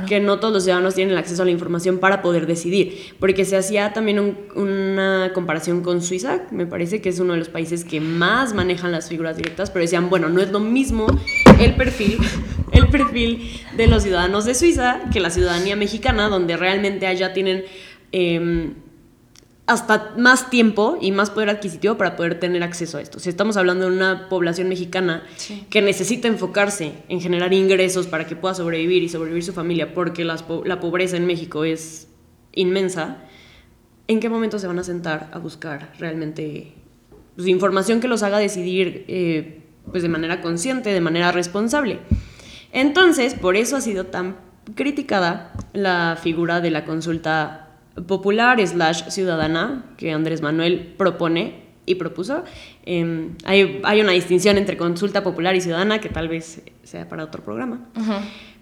que 0.08 0.20
no 0.20 0.40
todos 0.40 0.54
los 0.54 0.64
ciudadanos 0.64 0.94
tienen 0.94 1.12
el 1.12 1.18
acceso 1.18 1.42
a 1.42 1.44
la 1.44 1.50
información 1.50 1.98
para 1.98 2.22
poder 2.22 2.46
decidir, 2.46 3.14
porque 3.20 3.44
se 3.44 3.58
hacía 3.58 3.92
también 3.92 4.38
una 4.54 5.30
comparación 5.34 5.82
con 5.82 6.00
Suiza, 6.00 6.42
me 6.50 6.64
parece 6.64 7.02
que 7.02 7.10
es 7.10 7.20
uno 7.20 7.34
de 7.34 7.40
los 7.40 7.50
países 7.50 7.84
que 7.84 8.00
más 8.00 8.54
manejan 8.54 8.90
las 8.90 9.10
figuras 9.10 9.36
directas, 9.36 9.70
pero 9.70 9.82
decían, 9.82 10.08
bueno, 10.08 10.30
no 10.30 10.40
es 10.40 10.50
lo 10.50 10.60
mismo 10.60 11.06
el 11.60 11.74
perfil, 11.74 12.18
el 12.72 12.88
perfil 12.88 13.50
de 13.76 13.86
los 13.86 14.02
ciudadanos 14.02 14.46
de 14.46 14.54
Suiza 14.54 15.02
que 15.12 15.20
la 15.20 15.28
ciudadanía 15.28 15.76
mexicana, 15.76 16.28
donde 16.28 16.56
realmente 16.56 17.06
allá 17.06 17.34
tienen... 17.34 17.64
Em, 18.12 18.83
hasta 19.66 20.12
más 20.18 20.50
tiempo 20.50 20.98
y 21.00 21.10
más 21.10 21.30
poder 21.30 21.48
adquisitivo 21.48 21.96
para 21.96 22.16
poder 22.16 22.38
tener 22.38 22.62
acceso 22.62 22.98
a 22.98 23.00
esto. 23.00 23.18
Si 23.18 23.30
estamos 23.30 23.56
hablando 23.56 23.88
de 23.88 23.96
una 23.96 24.28
población 24.28 24.68
mexicana 24.68 25.22
que 25.70 25.80
necesita 25.80 26.28
enfocarse 26.28 26.92
en 27.08 27.20
generar 27.20 27.52
ingresos 27.54 28.06
para 28.06 28.26
que 28.26 28.36
pueda 28.36 28.54
sobrevivir 28.54 29.02
y 29.02 29.08
sobrevivir 29.08 29.42
su 29.42 29.54
familia, 29.54 29.94
porque 29.94 30.24
la 30.24 30.80
pobreza 30.80 31.16
en 31.16 31.26
México 31.26 31.64
es 31.64 32.08
inmensa, 32.52 33.24
¿en 34.06 34.20
qué 34.20 34.28
momento 34.28 34.58
se 34.58 34.66
van 34.66 34.78
a 34.78 34.84
sentar 34.84 35.30
a 35.32 35.38
buscar 35.38 35.92
realmente 35.98 36.74
pues, 37.34 37.48
información 37.48 38.00
que 38.00 38.08
los 38.08 38.22
haga 38.22 38.38
decidir 38.38 39.06
eh, 39.08 39.62
pues, 39.90 40.02
de 40.02 40.10
manera 40.10 40.42
consciente, 40.42 40.90
de 40.90 41.00
manera 41.00 41.32
responsable? 41.32 42.00
Entonces, 42.70 43.34
por 43.34 43.56
eso 43.56 43.76
ha 43.76 43.80
sido 43.80 44.06
tan 44.06 44.36
criticada 44.74 45.52
la 45.72 46.18
figura 46.20 46.60
de 46.60 46.70
la 46.70 46.84
consulta 46.84 47.63
popular 48.06 48.64
slash 48.66 49.08
ciudadana 49.08 49.84
que 49.96 50.12
Andrés 50.12 50.42
Manuel 50.42 50.94
propone 50.96 51.64
y 51.86 51.96
propuso. 51.96 52.44
Em, 52.84 53.36
hay, 53.44 53.80
hay, 53.84 54.00
una 54.00 54.12
distinción 54.12 54.58
entre 54.58 54.76
consulta 54.76 55.22
popular 55.22 55.54
y 55.54 55.60
ciudadana 55.60 56.00
que 56.00 56.08
tal 56.08 56.28
vez 56.28 56.62
sea 56.82 57.08
para 57.08 57.24
otro 57.24 57.42
programa. 57.42 57.88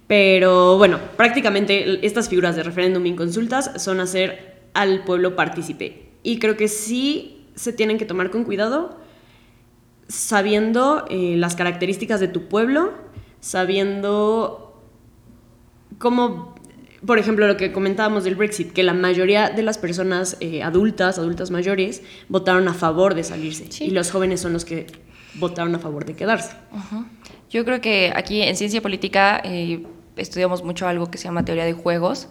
Pero 0.06 0.76
bueno, 0.76 0.98
prácticamente 1.16 2.04
estas 2.04 2.28
figuras 2.28 2.56
de 2.56 2.62
referéndum 2.62 3.06
y 3.06 3.14
consultas 3.14 3.70
son 3.82 4.00
hacer 4.00 4.62
al 4.74 5.04
pueblo 5.04 5.36
partícipe. 5.36 6.10
Y 6.22 6.38
creo 6.38 6.56
que 6.56 6.68
sí 6.68 7.46
se 7.54 7.72
tienen 7.72 7.98
que 7.98 8.04
tomar 8.04 8.30
con 8.30 8.44
cuidado 8.44 8.98
sabiendo 10.08 11.06
eh, 11.08 11.36
las 11.38 11.56
características 11.56 12.20
de 12.20 12.28
tu 12.28 12.48
pueblo, 12.48 12.92
sabiendo 13.40 14.82
cómo 15.98 16.51
por 17.06 17.18
ejemplo, 17.18 17.46
lo 17.46 17.56
que 17.56 17.72
comentábamos 17.72 18.24
del 18.24 18.36
Brexit, 18.36 18.72
que 18.72 18.82
la 18.82 18.94
mayoría 18.94 19.50
de 19.50 19.62
las 19.62 19.78
personas 19.78 20.36
eh, 20.40 20.62
adultas, 20.62 21.18
adultas 21.18 21.50
mayores, 21.50 22.02
votaron 22.28 22.68
a 22.68 22.74
favor 22.74 23.14
de 23.14 23.24
salirse 23.24 23.66
y 23.84 23.90
los 23.90 24.10
jóvenes 24.10 24.40
son 24.40 24.52
los 24.52 24.64
que 24.64 24.86
votaron 25.34 25.74
a 25.74 25.78
favor 25.78 26.04
de 26.04 26.14
quedarse. 26.14 26.54
Yo 27.50 27.64
creo 27.64 27.80
que 27.80 28.12
aquí 28.14 28.42
en 28.42 28.56
ciencia 28.56 28.80
política 28.80 29.40
eh, 29.44 29.84
estudiamos 30.16 30.62
mucho 30.62 30.86
algo 30.86 31.10
que 31.10 31.18
se 31.18 31.24
llama 31.24 31.44
teoría 31.44 31.64
de 31.64 31.72
juegos, 31.72 32.28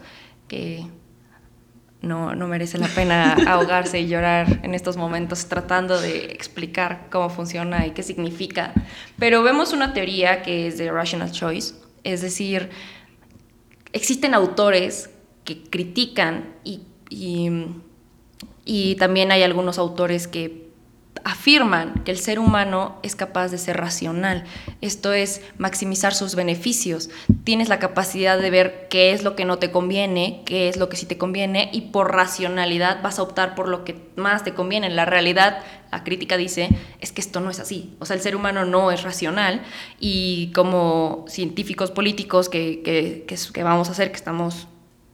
que 0.48 0.86
no, 2.02 2.34
no 2.36 2.48
merece 2.48 2.78
la 2.78 2.88
pena 2.88 3.34
ahogarse 3.48 4.00
y 4.00 4.08
llorar 4.08 4.62
en 4.64 4.74
estos 4.74 4.98
momentos 4.98 5.48
tratando 5.48 6.00
de 6.00 6.26
explicar 6.26 7.08
cómo 7.12 7.30
funciona 7.30 7.86
y 7.86 7.92
qué 7.92 8.04
significa. 8.04 8.74
Pero 9.20 9.44
vemos 9.44 9.74
una 9.74 9.94
teoría 9.94 10.42
que 10.44 10.68
es 10.68 10.78
de 10.78 10.92
rational 10.92 11.32
choice, 11.32 11.76
es 12.04 12.22
decir, 12.22 12.70
existen 13.94 14.34
autores 14.34 15.10
que 15.44 15.64
critican 15.64 16.56
y, 16.64 16.82
y, 18.66 18.96
también 18.96 19.32
hay 19.32 19.44
algunos 19.44 19.78
autores 19.78 20.28
que 20.28 20.71
afirman 21.24 22.04
que 22.04 22.12
el 22.12 22.18
ser 22.18 22.40
humano 22.40 22.98
es 23.04 23.16
capaz 23.16 23.50
de 23.50 23.58
ser 23.58 23.78
racional. 23.78 24.44
Esto 24.82 25.14
es 25.14 25.42
maximizar 25.58 26.14
sus 26.14 26.36
beneficios. 26.36 27.10
Tienes 27.44 27.70
la 27.70 27.80
capacidad 27.80 28.40
de 28.40 28.50
ver 28.50 28.88
qué 28.90 29.12
es 29.12 29.24
lo 29.24 29.36
que 29.36 29.46
no 29.46 29.60
te 29.60 29.72
conviene, 29.72 30.42
qué 30.46 30.70
es 30.70 30.78
lo 30.78 30.90
que 30.90 30.98
sí 30.98 31.06
te 31.06 31.18
conviene 31.18 31.70
y 31.74 31.82
por 31.82 32.14
racionalidad 32.14 33.02
vas 33.02 33.20
a 33.20 33.24
optar 33.24 33.56
por 33.56 33.68
lo 33.68 33.84
que 33.84 33.96
más 34.16 34.44
te 34.44 34.54
conviene. 34.54 34.88
En 34.88 34.96
la 34.96 35.06
realidad, 35.06 35.60
la 35.92 36.04
crítica 36.04 36.38
dice, 36.38 36.70
es 37.00 37.12
que 37.12 37.22
esto 37.22 37.40
no 37.40 37.50
es 37.50 37.60
así. 37.60 37.96
O 38.00 38.06
sea, 38.06 38.16
el 38.16 38.22
ser 38.22 38.36
humano 38.36 38.66
no 38.66 38.92
es 38.92 39.04
racional 39.04 39.62
y 40.00 40.52
como 40.54 41.26
científicos 41.28 41.92
políticos 41.92 42.50
que, 42.50 42.82
que, 42.84 43.26
que 43.26 43.64
vamos 43.64 43.90
a 43.90 43.94
ser, 43.94 44.12
que 44.12 44.18
estamos 44.18 44.68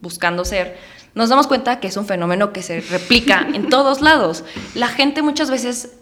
buscando 0.07 0.45
ser, 0.45 0.77
nos 1.15 1.27
damos 1.27 1.47
cuenta 1.47 1.81
que 1.81 1.87
es 1.87 1.97
un 1.97 2.05
fenómeno 2.05 2.53
que 2.53 2.61
se 2.61 2.79
replica 2.79 3.45
en 3.53 3.67
todos 3.67 3.99
lados. 4.01 4.45
La 4.73 4.87
gente 4.87 5.21
muchas 5.21 5.51
veces 5.51 5.97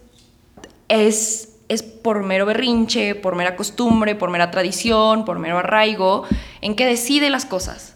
es, 0.89 1.57
es 1.69 1.81
por 1.81 2.21
mero 2.21 2.45
berrinche, 2.45 3.15
por 3.15 3.35
mera 3.35 3.55
costumbre, 3.55 4.13
por 4.13 4.29
mera 4.29 4.51
tradición, 4.51 5.25
por 5.25 5.39
mero 5.39 5.57
arraigo, 5.57 6.25
en 6.61 6.75
que 6.75 6.85
decide 6.85 7.31
las 7.31 7.47
cosas. 7.47 7.95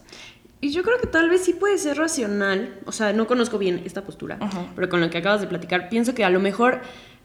Y 0.60 0.72
yo 0.72 0.82
creo 0.82 0.98
que 0.98 1.06
tal 1.06 1.30
vez 1.30 1.44
sí 1.44 1.52
puede 1.52 1.78
ser 1.78 1.96
racional, 1.96 2.80
o 2.86 2.92
sea, 2.92 3.12
no 3.12 3.28
conozco 3.28 3.56
bien 3.56 3.82
esta 3.84 4.02
postura, 4.02 4.38
pero 4.74 4.88
con 4.88 5.00
lo 5.00 5.08
que 5.08 5.18
acabas 5.18 5.40
de 5.40 5.46
platicar, 5.46 5.88
pienso 5.88 6.12
que 6.12 6.24
a 6.24 6.28
lo 6.28 6.40
mejor 6.40 6.80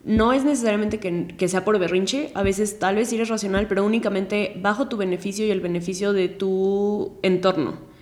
no 0.05 0.31
es 0.31 0.45
necesariamente 0.45 0.99
que, 0.99 1.35
que, 1.35 1.47
sea 1.49 1.65
por 1.65 1.77
berrinche, 1.79 2.31
a 2.35 2.43
veces 2.43 2.79
tal 2.79 2.95
vez 2.95 3.09
sí 3.09 3.15
eres 3.15 3.27
racional, 3.27 3.67
pero 3.67 3.83
únicamente 3.83 4.53
bajo 4.61 4.87
tu 4.87 4.95
beneficio 4.95 5.45
y 5.45 5.51
el 5.51 5.59
beneficio 5.59 6.13
de 6.13 6.29
tu 6.29 7.17
entorno. 7.23 7.94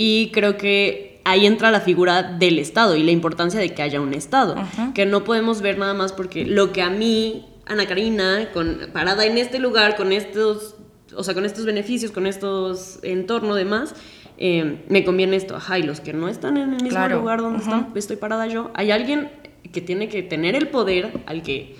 Y 0.00 0.30
creo 0.30 0.56
que 0.56 1.20
ahí 1.24 1.44
entra 1.44 1.72
la 1.72 1.80
figura 1.80 2.22
del 2.22 2.60
Estado 2.60 2.94
y 2.94 3.02
la 3.02 3.10
importancia 3.10 3.58
de 3.58 3.74
que 3.74 3.82
haya 3.82 4.00
un 4.00 4.14
Estado, 4.14 4.54
que 4.94 5.06
no 5.06 5.24
podemos 5.24 5.60
ver 5.60 5.76
nada 5.76 5.92
más 5.92 6.12
porque 6.12 6.46
lo 6.46 6.70
que 6.70 6.82
a 6.82 6.88
mí, 6.88 7.46
Ana 7.66 7.84
Karina, 7.86 8.50
con, 8.54 8.78
parada 8.92 9.26
en 9.26 9.38
este 9.38 9.58
lugar, 9.58 9.96
con 9.96 10.12
estos, 10.12 10.76
o 11.16 11.24
sea, 11.24 11.34
con 11.34 11.44
estos 11.44 11.64
beneficios, 11.64 12.12
con 12.12 12.28
estos 12.28 13.00
entornos 13.02 13.56
demás, 13.56 13.92
eh, 14.36 14.84
me 14.88 15.04
conviene 15.04 15.34
esto, 15.34 15.56
ajá, 15.56 15.80
y 15.80 15.82
los 15.82 15.98
que 15.98 16.12
no 16.12 16.28
están 16.28 16.58
en 16.58 16.74
el 16.74 16.80
mismo 16.84 17.08
lugar 17.08 17.40
donde 17.40 17.98
estoy 17.98 18.18
parada 18.18 18.46
yo, 18.46 18.70
hay 18.74 18.92
alguien 18.92 19.32
que 19.72 19.80
tiene 19.80 20.08
que 20.08 20.22
tener 20.22 20.54
el 20.54 20.68
poder 20.68 21.10
al 21.26 21.42
que 21.42 21.74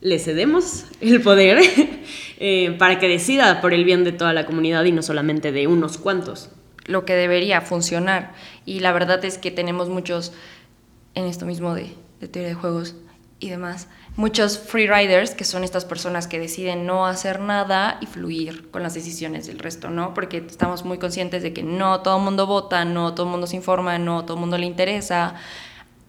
le 0.00 0.18
cedemos 0.18 0.86
el 1.00 1.22
poder 1.22 1.60
eh, 2.40 2.74
para 2.76 2.98
que 2.98 3.06
decida 3.06 3.60
por 3.60 3.72
el 3.72 3.84
bien 3.84 4.02
de 4.02 4.10
toda 4.10 4.32
la 4.32 4.46
comunidad 4.46 4.84
y 4.84 4.90
no 4.90 5.02
solamente 5.02 5.52
de 5.52 5.68
unos 5.68 5.96
cuantos 5.96 6.50
lo 6.86 7.04
que 7.04 7.14
debería 7.14 7.60
funcionar. 7.60 8.32
Y 8.64 8.80
la 8.80 8.92
verdad 8.92 9.24
es 9.24 9.38
que 9.38 9.50
tenemos 9.50 9.88
muchos, 9.88 10.32
en 11.14 11.26
esto 11.26 11.46
mismo 11.46 11.74
de, 11.74 11.96
teoría 12.20 12.48
de 12.48 12.54
juegos 12.54 12.96
y 13.38 13.48
demás, 13.48 13.88
muchos 14.16 14.58
free 14.58 14.86
riders, 14.86 15.34
que 15.34 15.44
son 15.44 15.64
estas 15.64 15.84
personas 15.84 16.26
que 16.26 16.38
deciden 16.38 16.86
no 16.86 17.06
hacer 17.06 17.40
nada 17.40 17.98
y 18.00 18.06
fluir 18.06 18.70
con 18.70 18.82
las 18.82 18.94
decisiones 18.94 19.46
del 19.46 19.58
resto, 19.58 19.88
¿no? 19.88 20.12
Porque 20.12 20.38
estamos 20.38 20.84
muy 20.84 20.98
conscientes 20.98 21.42
de 21.42 21.52
que 21.52 21.62
no 21.62 22.00
todo 22.00 22.18
el 22.18 22.24
mundo 22.24 22.46
vota, 22.46 22.84
no 22.84 23.14
todo 23.14 23.26
el 23.26 23.32
mundo 23.32 23.46
se 23.46 23.56
informa, 23.56 23.98
no 23.98 24.24
todo 24.24 24.34
el 24.34 24.40
mundo 24.40 24.58
le 24.58 24.66
interesa. 24.66 25.34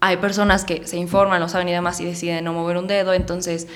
Hay 0.00 0.18
personas 0.18 0.64
que 0.64 0.86
se 0.86 0.98
informan, 0.98 1.40
lo 1.40 1.48
saben 1.48 1.68
y 1.68 1.72
demás 1.72 2.00
y 2.00 2.04
deciden 2.04 2.44
no 2.44 2.52
mover 2.52 2.76
un 2.76 2.86
dedo, 2.86 3.14
entonces 3.14 3.68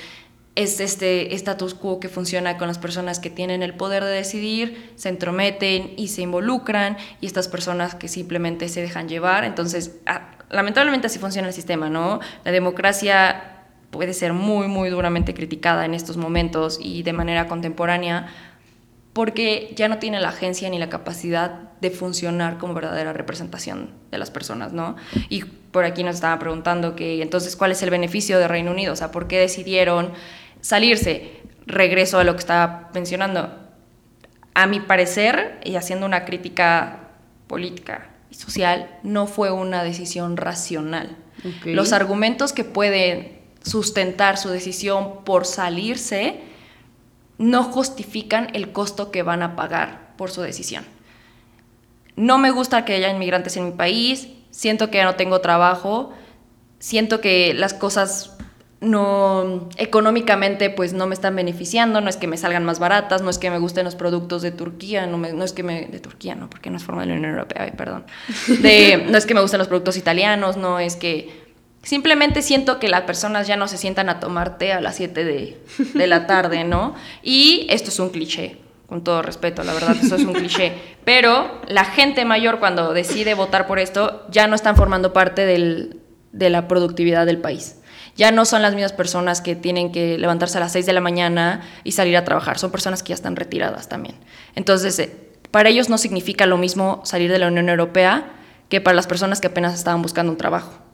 es 0.57 0.79
este 0.79 1.35
status 1.35 1.75
quo 1.75 1.99
que 1.99 2.09
funciona 2.09 2.57
con 2.57 2.67
las 2.67 2.79
personas 2.79 3.19
que 3.19 3.29
tienen 3.29 3.61
el 3.61 3.75
poder 3.75 4.03
de 4.03 4.09
decidir, 4.09 4.91
se 4.95 5.09
entrometen 5.09 5.93
y 5.97 6.07
se 6.07 6.23
involucran, 6.23 6.97
y 7.21 7.27
estas 7.27 7.47
personas 7.47 7.93
que 7.93 8.07
simplemente 8.07 8.67
se 8.67 8.81
dejan 8.81 9.07
llevar. 9.07 9.43
Entonces, 9.43 9.99
ah, 10.07 10.31
lamentablemente 10.49 11.05
así 11.05 11.19
funciona 11.19 11.47
el 11.47 11.53
sistema, 11.53 11.91
¿no? 11.91 12.21
La 12.43 12.51
democracia 12.51 13.65
puede 13.91 14.13
ser 14.13 14.33
muy, 14.33 14.67
muy 14.67 14.89
duramente 14.89 15.35
criticada 15.35 15.85
en 15.85 15.93
estos 15.93 16.17
momentos 16.17 16.79
y 16.81 17.03
de 17.03 17.13
manera 17.13 17.47
contemporánea 17.47 18.27
porque 19.13 19.73
ya 19.75 19.87
no 19.87 19.99
tiene 19.99 20.19
la 20.19 20.29
agencia 20.29 20.69
ni 20.71 20.79
la 20.79 20.89
capacidad 20.89 21.69
de 21.81 21.91
funcionar 21.91 22.57
como 22.57 22.73
verdadera 22.73 23.13
representación 23.13 23.91
de 24.09 24.17
las 24.17 24.31
personas, 24.31 24.73
¿no? 24.73 24.95
Y 25.29 25.43
por 25.43 25.85
aquí 25.85 26.03
nos 26.03 26.15
estaba 26.15 26.37
preguntando 26.39 26.95
que 26.95 27.21
entonces 27.21 27.55
cuál 27.55 27.71
es 27.71 27.81
el 27.83 27.91
beneficio 27.91 28.39
de 28.39 28.47
Reino 28.47 28.71
Unido, 28.71 28.93
o 28.93 28.95
sea, 28.95 29.11
¿por 29.11 29.27
qué 29.27 29.39
decidieron 29.39 30.13
salirse. 30.67 31.31
Regreso 31.65 32.19
a 32.19 32.25
lo 32.25 32.33
que 32.33 32.39
estaba 32.39 32.89
mencionando. 32.93 33.49
A 34.53 34.67
mi 34.67 34.81
parecer, 34.81 35.61
y 35.63 35.75
haciendo 35.75 36.05
una 36.05 36.25
crítica 36.25 37.09
política 37.47 38.09
y 38.29 38.35
social, 38.35 38.89
no 39.01 39.27
fue 39.27 39.51
una 39.51 39.83
decisión 39.83 40.35
racional. 40.35 41.15
Los 41.63 41.93
argumentos 41.93 42.51
que 42.51 42.65
pueden 42.65 43.39
sustentar 43.63 44.37
su 44.37 44.49
decisión 44.49 45.23
por 45.23 45.45
salirse 45.45 46.41
no 47.37 47.63
justifican 47.63 48.49
el 48.53 48.71
costo 48.73 49.11
que 49.11 49.23
van 49.23 49.43
a 49.43 49.55
pagar 49.55 50.15
por 50.17 50.31
su 50.31 50.41
decisión. 50.41 50.83
No 52.15 52.39
me 52.39 52.51
gusta 52.51 52.83
que 52.83 52.95
haya 52.95 53.11
inmigrantes 53.11 53.55
en 53.55 53.65
mi 53.65 53.71
país, 53.71 54.29
siento 54.49 54.89
que 54.89 54.97
ya 54.97 55.05
no 55.05 55.15
tengo 55.15 55.39
trabajo, 55.39 56.11
siento 56.79 57.21
que 57.21 57.53
las 57.53 57.73
cosas 57.73 58.36
no 58.79 59.69
económicamente 59.77 60.69
pues 60.69 60.93
no 60.93 61.07
me 61.07 61.15
están 61.15 61.35
beneficiando, 61.35 61.99
no 61.99 62.09
es 62.09 62.17
que 62.17 62.27
me 62.27 62.37
salgan 62.37 62.63
más 62.63 62.77
baratas, 62.77 63.21
no 63.21 63.29
es 63.29 63.39
que 63.39 63.49
me 63.49 63.57
gusten 63.57 63.85
los 63.85 63.95
productos 63.95 64.43
de 64.43 64.51
Turquía, 64.51 65.07
no, 65.07 65.17
no 65.17 65.43
es 65.43 65.53
que 65.53 65.63
me 65.63 65.87
de 65.87 65.99
Turquía, 65.99 66.35
no, 66.35 66.49
porque 66.49 66.69
no 66.69 66.77
es 66.77 66.83
forma 66.83 67.01
de 67.01 67.07
la 67.07 67.13
Unión 67.15 67.31
Europea, 67.31 67.71
perdón. 67.75 68.05
De, 68.61 69.05
no 69.09 69.17
es 69.17 69.25
que 69.25 69.33
me 69.33 69.41
gusten 69.41 69.57
los 69.57 69.67
productos 69.67 69.97
italianos, 69.97 70.57
no 70.57 70.79
es 70.79 70.95
que 70.95 71.47
simplemente 71.81 72.41
siento 72.41 72.79
que 72.79 72.87
las 72.87 73.01
personas 73.01 73.47
ya 73.47 73.57
no 73.57 73.67
se 73.67 73.77
sientan 73.77 74.09
a 74.09 74.19
tomar 74.19 74.57
té 74.59 74.73
a 74.73 74.81
las 74.81 74.95
7 74.95 75.23
de, 75.23 75.57
de 75.95 76.07
la 76.07 76.27
tarde, 76.27 76.63
¿no? 76.63 76.95
Y 77.23 77.65
esto 77.71 77.89
es 77.89 77.99
un 77.99 78.09
cliché, 78.09 78.57
con 78.85 79.03
todo 79.03 79.23
respeto, 79.23 79.63
la 79.63 79.73
verdad, 79.73 79.95
esto 79.99 80.15
es 80.15 80.23
un 80.23 80.33
cliché. 80.33 80.73
Pero 81.03 81.61
la 81.67 81.85
gente 81.85 82.25
mayor 82.25 82.59
cuando 82.59 82.93
decide 82.93 83.33
votar 83.33 83.65
por 83.65 83.79
esto 83.79 84.27
ya 84.29 84.47
no 84.47 84.55
están 84.55 84.75
formando 84.75 85.13
parte 85.13 85.45
del, 85.45 86.01
de 86.31 86.51
la 86.51 86.67
productividad 86.67 87.25
del 87.25 87.39
país 87.39 87.77
ya 88.17 88.31
no 88.31 88.45
son 88.45 88.61
las 88.61 88.73
mismas 88.73 88.93
personas 88.93 89.41
que 89.41 89.55
tienen 89.55 89.91
que 89.91 90.17
levantarse 90.17 90.57
a 90.57 90.61
las 90.61 90.73
6 90.73 90.85
de 90.85 90.93
la 90.93 91.01
mañana 91.01 91.61
y 91.83 91.93
salir 91.93 92.17
a 92.17 92.23
trabajar, 92.23 92.57
son 92.57 92.71
personas 92.71 93.03
que 93.03 93.09
ya 93.09 93.15
están 93.15 93.35
retiradas 93.35 93.87
también. 93.87 94.15
Entonces, 94.55 94.97
eh, 94.99 95.15
para 95.51 95.69
ellos 95.69 95.87
no 95.87 95.97
significa 95.97 96.45
lo 96.45 96.57
mismo 96.57 97.01
salir 97.05 97.31
de 97.31 97.39
la 97.39 97.47
Unión 97.47 97.69
Europea 97.69 98.25
que 98.69 98.81
para 98.81 98.95
las 98.95 99.07
personas 99.07 99.39
que 99.39 99.47
apenas 99.47 99.73
estaban 99.75 100.01
buscando 100.01 100.31
un 100.31 100.37
trabajo. 100.37 100.86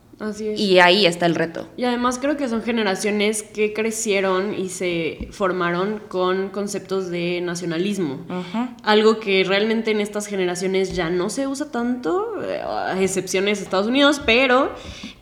Y 0.57 0.79
ahí 0.79 1.05
está 1.05 1.25
el 1.25 1.35
reto. 1.35 1.67
Y 1.75 1.83
además 1.83 2.19
creo 2.19 2.37
que 2.37 2.47
son 2.47 2.61
generaciones 2.61 3.43
que 3.43 3.73
crecieron 3.73 4.53
y 4.53 4.69
se 4.69 5.27
formaron 5.31 6.01
con 6.07 6.49
conceptos 6.49 7.09
de 7.09 7.41
nacionalismo. 7.41 8.25
Algo 8.83 9.19
que 9.19 9.43
realmente 9.43 9.91
en 9.91 9.99
estas 9.99 10.27
generaciones 10.27 10.95
ya 10.95 11.09
no 11.09 11.29
se 11.29 11.47
usa 11.47 11.71
tanto, 11.71 12.41
eh, 12.43 12.61
a 12.61 13.01
excepciones 13.01 13.59
de 13.59 13.65
Estados 13.65 13.87
Unidos, 13.87 14.21
pero 14.25 14.71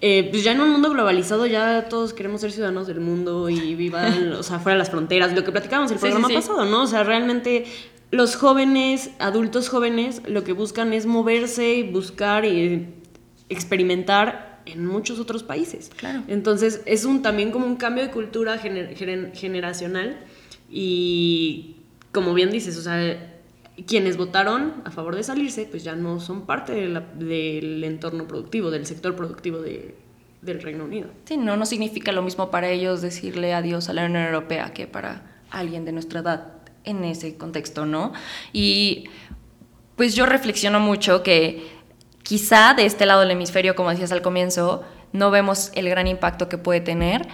eh, 0.02 0.28
pues 0.30 0.44
ya 0.44 0.52
en 0.52 0.62
un 0.62 0.70
mundo 0.72 0.90
globalizado 0.90 1.46
ya 1.46 1.88
todos 1.90 2.14
queremos 2.14 2.42
ser 2.42 2.52
ciudadanos 2.52 2.88
del 2.88 3.00
mundo 3.00 3.50
y 3.50 3.76
vivan, 3.76 4.34
o 4.40 4.44
sea, 4.44 4.60
fuera 4.60 4.76
de 4.76 4.80
las 4.80 4.90
fronteras. 4.90 5.34
Lo 5.34 5.44
que 5.44 5.52
platicábamos 5.52 5.92
el 5.92 6.00
programa 6.00 6.30
pasado, 6.30 6.66
¿no? 6.66 6.84
O 6.84 6.88
sea, 6.88 7.04
realmente 7.04 7.66
los 8.12 8.36
jóvenes, 8.36 9.12
adultos 9.20 9.70
jóvenes, 9.70 10.22
lo 10.28 10.44
que 10.44 10.52
buscan 10.52 10.94
es 10.94 11.06
moverse 11.06 11.76
y 11.76 11.84
buscar 11.92 12.46
y 12.46 12.88
experimentar 13.50 14.51
en 14.66 14.86
muchos 14.86 15.20
otros 15.20 15.44
países. 15.44 15.92
Claro. 15.96 16.24
Entonces 16.28 16.82
es 16.86 17.06
un, 17.06 17.22
también 17.22 17.52
como 17.52 17.66
un 17.66 17.76
cambio 17.76 18.04
de 18.04 18.12
cultura 18.12 18.58
generacional 18.58 20.20
y 20.70 21.78
como 22.12 22.34
bien 22.34 22.52
dices, 22.52 22.78
o 22.78 22.82
sea, 22.82 23.32
quienes 23.86 24.18
votaron 24.18 24.82
a 24.86 24.92
favor 24.92 25.16
de 25.16 25.24
salirse, 25.24 25.68
pues 25.70 25.84
ya 25.84 25.96
no 25.96 26.20
son 26.20 26.46
parte 26.46 26.74
del 26.74 27.84
entorno 27.84 28.28
productivo, 28.28 28.70
del 28.72 28.86
sector 28.86 29.16
productivo 29.16 29.60
del 29.60 30.62
Reino 30.62 30.86
Unido. 30.86 31.10
Sí, 31.26 31.38
no, 31.38 31.58
no 31.58 31.66
significa 31.66 32.12
lo 32.12 32.22
mismo 32.22 32.52
para 32.52 32.70
ellos 32.70 33.02
decirle 33.02 33.54
adiós 33.54 33.90
a 33.90 33.94
la 33.94 34.06
Unión 34.06 34.24
Europea 34.26 34.74
que 34.74 34.88
para 34.88 35.42
alguien 35.50 35.86
de 35.86 35.92
nuestra 35.92 36.20
edad 36.22 36.54
en 36.84 37.04
ese 37.04 37.38
contexto, 37.38 37.86
¿no? 37.86 38.14
Y 38.54 39.06
pues 39.96 40.16
yo 40.16 40.26
reflexiono 40.26 40.80
mucho 40.80 41.24
que 41.24 41.81
Quizá 42.24 42.74
de 42.74 42.86
este 42.86 43.06
lado 43.06 43.22
del 43.22 43.32
hemisferio, 43.32 43.76
como 43.76 43.90
decías 43.90 44.12
al 44.12 44.22
comienzo, 44.22 44.84
no 45.14 45.32
vemos 45.32 45.72
el 45.76 45.90
gran 45.90 46.08
impacto 46.08 46.50
que 46.50 46.58
puede 46.58 46.82
tener, 46.82 47.28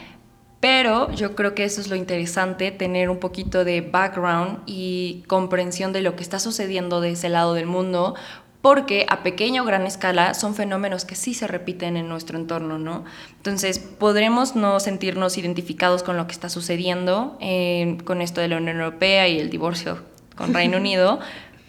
pero 0.59 1.11
yo 1.11 1.35
creo 1.35 1.53
que 1.53 1.63
eso 1.63 1.81
es 1.81 1.89
lo 1.89 1.95
interesante, 1.95 2.71
tener 2.71 3.09
un 3.09 3.19
poquito 3.19 3.63
de 3.63 3.81
background 3.81 4.61
y 4.65 5.23
comprensión 5.27 5.93
de 5.93 6.01
lo 6.01 6.15
que 6.15 6.23
está 6.23 6.39
sucediendo 6.39 6.99
de 6.99 7.11
ese 7.11 7.29
lado 7.29 7.53
del 7.53 7.67
mundo, 7.67 8.15
porque 8.61 9.05
a 9.07 9.21
pequeña 9.21 9.61
o 9.61 9.65
gran 9.65 9.85
escala 9.85 10.33
son 10.33 10.55
fenómenos 10.55 11.05
que 11.05 11.15
sí 11.15 11.35
se 11.35 11.47
repiten 11.47 11.95
en 11.95 12.09
nuestro 12.09 12.39
entorno, 12.39 12.79
¿no? 12.79 13.05
Entonces, 13.37 13.77
podremos 13.77 14.55
no 14.55 14.79
sentirnos 14.79 15.37
identificados 15.37 16.01
con 16.01 16.17
lo 16.17 16.25
que 16.25 16.33
está 16.33 16.49
sucediendo 16.49 17.37
eh, 17.39 17.97
con 18.03 18.21
esto 18.21 18.41
de 18.41 18.47
la 18.47 18.57
Unión 18.57 18.77
Europea 18.77 19.27
y 19.27 19.39
el 19.39 19.51
divorcio 19.51 19.99
con 20.35 20.53
Reino 20.55 20.77
Unido, 20.79 21.19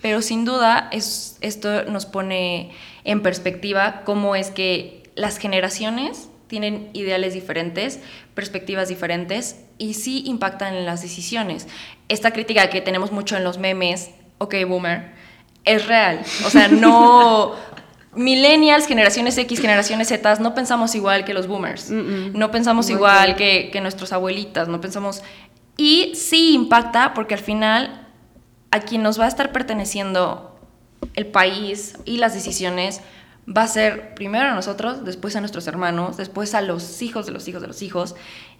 pero 0.00 0.22
sin 0.22 0.44
duda 0.44 0.88
es, 0.92 1.36
esto 1.40 1.84
nos 1.84 2.06
pone 2.06 2.70
en 3.04 3.22
perspectiva 3.22 4.02
cómo 4.04 4.36
es 4.36 4.50
que 4.50 5.02
las 5.14 5.38
generaciones 5.38 6.28
tienen 6.48 6.90
ideales 6.94 7.34
diferentes, 7.34 8.00
perspectivas 8.34 8.88
diferentes 8.88 9.56
y 9.76 9.94
sí 9.94 10.24
impactan 10.26 10.74
en 10.74 10.86
las 10.86 11.02
decisiones. 11.02 11.68
Esta 12.08 12.32
crítica 12.32 12.70
que 12.70 12.80
tenemos 12.80 13.12
mucho 13.12 13.36
en 13.36 13.44
los 13.44 13.58
memes, 13.58 14.10
ok, 14.38 14.54
boomer, 14.66 15.12
es 15.64 15.86
real. 15.86 16.20
O 16.44 16.50
sea, 16.50 16.68
no... 16.68 17.54
Millennials, 18.14 18.86
generaciones 18.86 19.36
X, 19.38 19.60
generaciones 19.60 20.08
Z, 20.08 20.36
no 20.36 20.54
pensamos 20.54 20.94
igual 20.94 21.24
que 21.24 21.34
los 21.34 21.46
boomers. 21.46 21.90
No 21.90 22.50
pensamos 22.50 22.90
igual 22.90 23.36
que, 23.36 23.68
que 23.70 23.80
nuestros 23.80 24.12
abuelitas, 24.12 24.66
no 24.66 24.80
pensamos... 24.80 25.22
Y 25.76 26.12
sí 26.16 26.54
impacta 26.54 27.14
porque 27.14 27.34
al 27.34 27.40
final 27.40 28.08
a 28.72 28.80
quien 28.80 29.02
nos 29.02 29.20
va 29.20 29.26
a 29.26 29.28
estar 29.28 29.52
perteneciendo 29.52 30.57
el 31.14 31.26
país 31.26 31.96
y 32.04 32.18
las 32.18 32.34
decisiones 32.34 33.00
va 33.48 33.62
a 33.62 33.68
ser 33.68 34.14
primero 34.14 34.48
a 34.48 34.54
nosotros, 34.54 35.04
después 35.04 35.34
a 35.36 35.40
nuestros 35.40 35.66
hermanos, 35.66 36.16
después 36.16 36.54
a 36.54 36.60
los 36.60 37.00
hijos 37.02 37.26
de 37.26 37.32
los 37.32 37.48
hijos 37.48 37.62
de 37.62 37.68
los 37.68 37.82
hijos. 37.82 38.14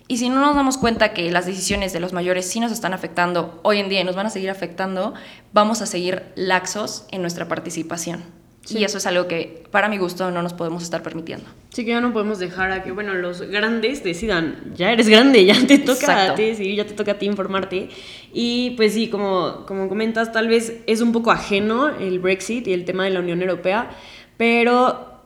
Y 0.07 0.17
si 0.17 0.31
no 0.31 0.41
nos 0.41 0.55
damos 0.55 0.79
cuenta 0.79 1.13
que 1.13 1.31
las 1.31 1.45
decisiones 1.45 1.93
de 1.93 2.01
los 2.01 2.15
mayores 2.15 2.49
sí 2.49 2.61
nos 2.61 2.73
están 2.73 2.95
afectando 2.95 3.61
hoy 3.63 3.79
en 3.79 3.91
día 3.91 4.01
y 4.01 4.05
nos 4.05 4.17
van 4.17 4.27
a 4.27 4.31
seguir 4.31 4.49
afectando, 4.49 5.13
vamos 5.53 5.83
a 5.83 5.87
seguir 5.87 6.33
laxos 6.35 7.05
en 7.11 7.21
nuestra 7.21 7.47
participación. 7.47 8.38
Y 8.71 8.85
eso 8.85 8.99
es 8.99 9.07
algo 9.07 9.27
que, 9.29 9.65
para 9.71 9.89
mi 9.89 9.97
gusto, 9.99 10.31
no 10.31 10.43
nos 10.43 10.53
podemos 10.53 10.83
estar 10.83 11.03
permitiendo. 11.03 11.47
Sí, 11.71 11.85
que 11.85 11.91
ya 11.91 12.01
no 12.01 12.13
podemos 12.13 12.39
dejar 12.39 12.71
a 12.71 12.83
que, 12.83 12.93
bueno, 12.93 13.15
los 13.15 13.41
grandes 13.43 14.05
decidan, 14.05 14.73
ya 14.75 14.93
eres 14.93 15.09
grande, 15.09 15.45
ya 15.45 15.55
te 15.67 15.79
toca 15.79 16.33
a 16.33 16.35
ti, 16.35 16.55
sí, 16.55 16.77
ya 16.77 16.87
te 16.87 16.95
toca 16.95 17.13
a 17.13 17.19
ti 17.19 17.27
informarte. 17.27 17.89
Y 18.33 18.75
pues 18.77 18.95
sí, 18.95 19.09
como, 19.09 19.65
como 19.67 19.89
comentas, 19.89 20.33
tal 20.33 20.49
vez 20.49 20.81
es 20.87 21.01
un 21.01 21.13
poco 21.13 21.31
ajeno 21.31 21.89
el 21.89 22.19
Brexit 22.19 22.67
y 22.67 22.73
el 22.73 22.85
tema 22.85 23.05
de 23.05 23.11
la 23.11 23.21
Unión 23.21 23.41
Europea, 23.41 23.91
pero 24.37 25.23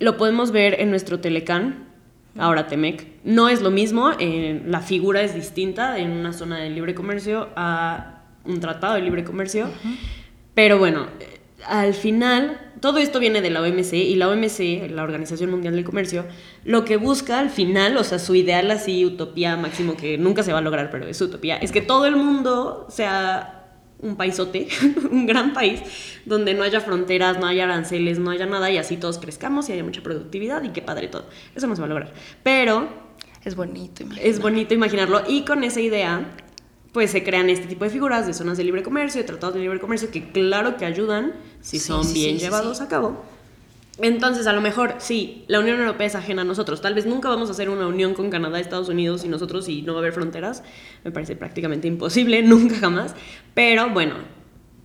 lo 0.00 0.16
podemos 0.16 0.50
ver 0.50 0.80
en 0.80 0.90
nuestro 0.90 1.20
Telecán, 1.20 1.88
ahora 2.36 2.66
Temec. 2.66 3.06
No 3.22 3.48
es 3.48 3.62
lo 3.62 3.70
mismo, 3.70 4.10
la 4.18 4.80
figura 4.80 5.22
es 5.22 5.34
distinta 5.34 5.98
en 5.98 6.10
una 6.10 6.32
zona 6.32 6.58
de 6.58 6.70
libre 6.70 6.94
comercio 6.94 7.48
a 7.54 8.22
un 8.44 8.58
tratado 8.58 8.94
de 8.94 9.02
libre 9.02 9.22
comercio, 9.22 9.68
pero 10.54 10.78
bueno 10.78 11.06
al 11.66 11.94
final, 11.94 12.60
todo 12.80 12.98
esto 12.98 13.20
viene 13.20 13.40
de 13.40 13.50
la 13.50 13.62
OMC 13.62 13.92
y 13.94 14.16
la 14.16 14.28
OMC, 14.28 14.90
la 14.90 15.02
Organización 15.02 15.50
Mundial 15.50 15.74
del 15.74 15.84
Comercio, 15.84 16.26
lo 16.64 16.84
que 16.84 16.96
busca 16.96 17.38
al 17.38 17.50
final, 17.50 17.96
o 17.96 18.04
sea, 18.04 18.18
su 18.18 18.34
ideal 18.34 18.70
así, 18.70 19.04
utopía 19.04 19.56
máximo 19.56 19.96
que 19.96 20.18
nunca 20.18 20.42
se 20.42 20.52
va 20.52 20.58
a 20.58 20.62
lograr, 20.62 20.90
pero 20.90 21.06
es 21.06 21.20
utopía, 21.20 21.56
es 21.56 21.72
que 21.72 21.80
todo 21.80 22.06
el 22.06 22.16
mundo 22.16 22.86
sea 22.90 23.62
un 24.02 24.16
paisote, 24.16 24.68
un 25.10 25.26
gran 25.26 25.52
país, 25.52 25.80
donde 26.24 26.54
no 26.54 26.64
haya 26.64 26.80
fronteras, 26.80 27.38
no 27.38 27.46
haya 27.46 27.64
aranceles, 27.64 28.18
no 28.18 28.30
haya 28.30 28.46
nada 28.46 28.70
y 28.70 28.76
así 28.76 28.96
todos 28.96 29.18
crezcamos 29.18 29.68
y 29.68 29.72
haya 29.72 29.84
mucha 29.84 30.02
productividad 30.02 30.62
y 30.64 30.70
qué 30.70 30.82
padre 30.82 31.08
todo. 31.08 31.26
Eso 31.54 31.66
no 31.66 31.76
se 31.76 31.82
va 31.82 31.86
a 31.86 31.88
lograr. 31.88 32.12
Pero... 32.42 33.12
Es 33.44 33.56
bonito 33.56 34.04
imaginarlo. 34.04 34.30
Es 34.30 34.40
bonito 34.40 34.74
imaginarlo 34.74 35.22
y 35.26 35.44
con 35.44 35.64
esa 35.64 35.80
idea 35.80 36.36
pues 36.92 37.10
se 37.10 37.24
crean 37.24 37.48
este 37.48 37.66
tipo 37.66 37.84
de 37.84 37.90
figuras 37.90 38.26
de 38.26 38.34
zonas 38.34 38.58
de 38.58 38.64
libre 38.64 38.82
comercio, 38.82 39.20
de 39.20 39.26
tratados 39.26 39.54
de 39.54 39.62
libre 39.62 39.80
comercio, 39.80 40.10
que 40.10 40.30
claro 40.30 40.76
que 40.76 40.84
ayudan 40.84 41.32
si 41.60 41.78
son 41.78 42.12
bien 42.12 42.38
llevados 42.38 42.80
a 42.80 42.88
cabo. 42.88 43.24
Entonces, 43.98 44.46
a 44.46 44.52
lo 44.52 44.60
mejor, 44.60 44.94
sí, 44.98 45.44
la 45.48 45.60
Unión 45.60 45.78
Europea 45.78 46.06
es 46.06 46.14
ajena 46.14 46.42
a 46.42 46.44
nosotros. 46.44 46.80
Tal 46.80 46.94
vez 46.94 47.06
nunca 47.06 47.28
vamos 47.28 47.48
a 47.48 47.52
hacer 47.52 47.68
una 47.68 47.86
unión 47.86 48.14
con 48.14 48.30
Canadá, 48.30 48.58
Estados 48.58 48.88
Unidos 48.88 49.24
y 49.24 49.28
nosotros 49.28 49.68
y 49.68 49.82
no 49.82 49.92
va 49.92 49.98
a 49.98 50.02
haber 50.02 50.12
fronteras. 50.12 50.62
Me 51.04 51.10
parece 51.10 51.36
prácticamente 51.36 51.88
imposible, 51.88 52.42
nunca 52.42 52.76
jamás. 52.76 53.14
Pero 53.54 53.90
bueno, 53.90 54.16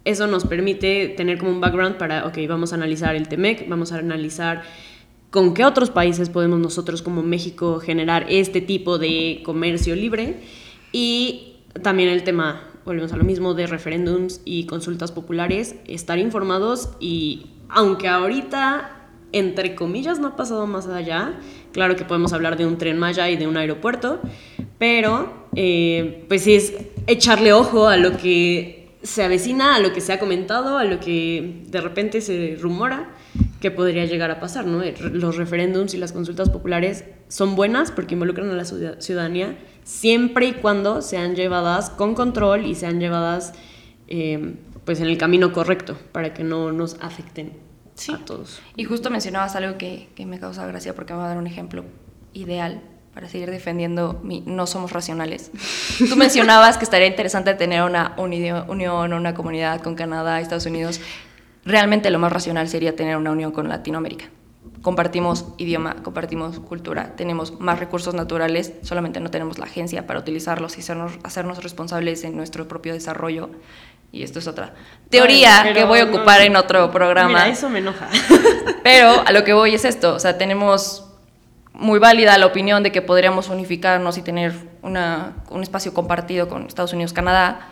eso 0.06 0.28
nos 0.28 0.46
permite 0.46 1.10
tener 1.10 1.38
como 1.38 1.52
un 1.52 1.62
background 1.62 1.98
para, 1.98 2.26
ok, 2.26 2.38
vamos 2.48 2.72
a 2.72 2.76
analizar 2.76 3.16
el 3.16 3.28
TEMEC, 3.28 3.68
vamos 3.68 3.92
a 3.92 3.98
analizar 3.98 4.64
con 5.30 5.54
qué 5.54 5.66
otros 5.66 5.90
países 5.90 6.30
podemos 6.30 6.60
nosotros 6.60 7.02
como 7.02 7.22
México 7.22 7.80
generar 7.80 8.26
este 8.30 8.62
tipo 8.62 8.98
de 8.98 9.42
comercio 9.44 9.96
libre 9.96 10.42
y 10.94 11.57
también 11.82 12.10
el 12.10 12.24
tema, 12.24 12.64
volvemos 12.86 13.14
a 13.14 13.18
lo 13.18 13.24
mismo, 13.24 13.54
de 13.54 13.68
referéndums 13.68 14.42
y 14.46 14.66
consultas 14.66 15.12
populares, 15.12 15.76
estar 15.88 16.20
informados 16.20 16.90
y 17.00 17.48
aunque 17.70 18.08
ahorita 18.08 18.98
entre 19.32 19.76
comillas, 19.76 20.20
no 20.20 20.28
ha 20.28 20.36
pasado 20.36 20.68
más 20.68 20.88
allá. 20.88 21.34
Claro 21.74 21.96
que 21.96 22.06
podemos 22.06 22.34
hablar 22.34 22.58
de 22.58 22.66
un 22.66 22.78
tren 22.78 22.98
Maya 22.98 23.30
y 23.30 23.38
de 23.38 23.48
un 23.48 23.58
aeropuerto, 23.58 24.20
pero 24.78 25.48
eh, 25.56 26.26
pues 26.28 26.44
sí 26.44 26.56
es 26.56 26.74
echarle 27.08 27.54
ojo 27.54 27.88
a 27.88 27.98
lo 27.98 28.18
que 28.18 28.96
se 29.04 29.24
avecina, 29.24 29.76
a 29.76 29.80
lo 29.80 29.94
que 29.94 30.02
se 30.02 30.14
ha 30.14 30.20
comentado, 30.20 30.78
a 30.78 30.84
lo 30.84 31.00
que 31.00 31.64
de 31.68 31.82
repente 31.82 32.22
se 32.22 32.58
rumora 32.60 33.10
que 33.62 33.72
podría 33.72 34.06
llegar 34.06 34.32
a 34.32 34.40
pasar, 34.40 34.66
¿no? 34.66 34.82
Los 35.12 35.38
referéndums 35.38 35.94
y 35.94 35.98
las 35.98 36.12
consultas 36.12 36.50
populares 36.50 37.06
son 37.28 37.56
buenas 37.56 37.92
porque 37.92 38.14
involucran 38.14 38.50
a 38.50 38.54
la 38.54 38.66
ciudadanía 38.66 39.58
siempre 39.88 40.48
y 40.48 40.54
cuando 40.54 41.02
sean 41.02 41.36
llevadas 41.36 41.90
con 41.90 42.14
control 42.14 42.66
y 42.66 42.76
sean 42.76 43.00
llevadas 43.00 43.54
eh, 44.10 44.56
pues 44.84 45.00
en 45.00 45.08
el 45.08 45.18
camino 45.18 45.54
correcto 45.54 45.98
para 46.12 46.34
que 46.34 46.44
no 46.44 46.74
nos 46.74 46.98
afecten 47.00 47.54
sí. 47.96 48.12
a 48.14 48.18
todos. 48.26 48.62
Y 48.76 48.84
justo 48.84 49.10
mencionabas 49.10 49.56
algo 49.56 49.78
que, 49.78 50.10
que, 50.14 50.26
me 50.26 50.40
causa 50.40 50.68
gracia 50.68 50.94
porque 50.94 51.14
me 51.14 51.20
va 51.20 51.26
a 51.26 51.30
dar 51.30 51.38
un 51.38 51.48
ejemplo 51.48 51.86
ideal 52.34 52.82
para 53.14 53.30
seguir 53.30 53.50
defendiendo 53.50 54.20
mi 54.24 54.42
no 54.42 54.68
somos 54.68 54.92
racionales. 54.92 55.52
Tú 55.98 56.16
mencionabas 56.18 56.78
que 56.78 56.84
estaría 56.84 57.08
interesante 57.08 57.54
tener 57.54 57.82
una 57.84 58.14
unión, 58.18 59.14
una 59.14 59.34
comunidad 59.34 59.82
con 59.82 59.96
Canadá, 59.96 60.42
Estados 60.42 60.66
Unidos. 60.66 61.00
Realmente 61.64 62.10
lo 62.10 62.20
más 62.20 62.34
racional 62.34 62.68
sería 62.68 62.94
tener 62.94 63.16
una 63.16 63.32
unión 63.32 63.54
con 63.54 63.70
Latinoamérica. 63.70 64.26
Compartimos 64.82 65.46
idioma, 65.58 65.98
compartimos 66.04 66.60
cultura, 66.60 67.16
tenemos 67.16 67.60
más 67.60 67.80
recursos 67.80 68.14
naturales, 68.14 68.74
solamente 68.84 69.20
no 69.20 69.30
tenemos 69.32 69.58
la 69.58 69.66
agencia 69.66 70.08
para 70.08 70.20
utilizarlos 70.20 70.78
y 70.78 70.82
hacernos, 70.82 71.14
hacernos 71.24 71.64
responsables 71.64 72.24
en 72.24 72.36
nuestro 72.36 72.68
propio 72.68 72.94
desarrollo 72.94 73.50
y 74.12 74.24
esto 74.24 74.40
es 74.40 74.48
otra 74.48 74.74
teoría 75.10 75.74
que 75.74 75.84
voy 75.84 76.00
a 76.00 76.06
ocupar 76.06 76.42
en 76.42 76.56
otro 76.56 76.92
programa. 76.92 77.30
Mira, 77.30 77.48
eso 77.50 77.70
me 77.70 77.80
enoja. 77.80 78.08
Pero 78.84 79.24
a 79.26 79.32
lo 79.32 79.44
que 79.44 79.54
voy 79.54 79.76
es 79.76 79.86
esto, 79.86 80.16
o 80.16 80.20
sea, 80.20 80.38
tenemos 80.38 81.06
muy 81.74 82.00
válida 82.00 82.38
la 82.38 82.46
opinión 82.46 82.84
de 82.84 82.92
que 82.92 83.02
podríamos 83.02 83.50
unificarnos 83.50 84.18
y 84.18 84.22
tener 84.22 84.54
una, 84.82 85.36
un 85.50 85.62
espacio 85.62 85.94
compartido 85.94 86.48
con 86.48 86.66
Estados 86.66 86.94
Unidos, 86.94 87.14
Canadá. 87.14 87.68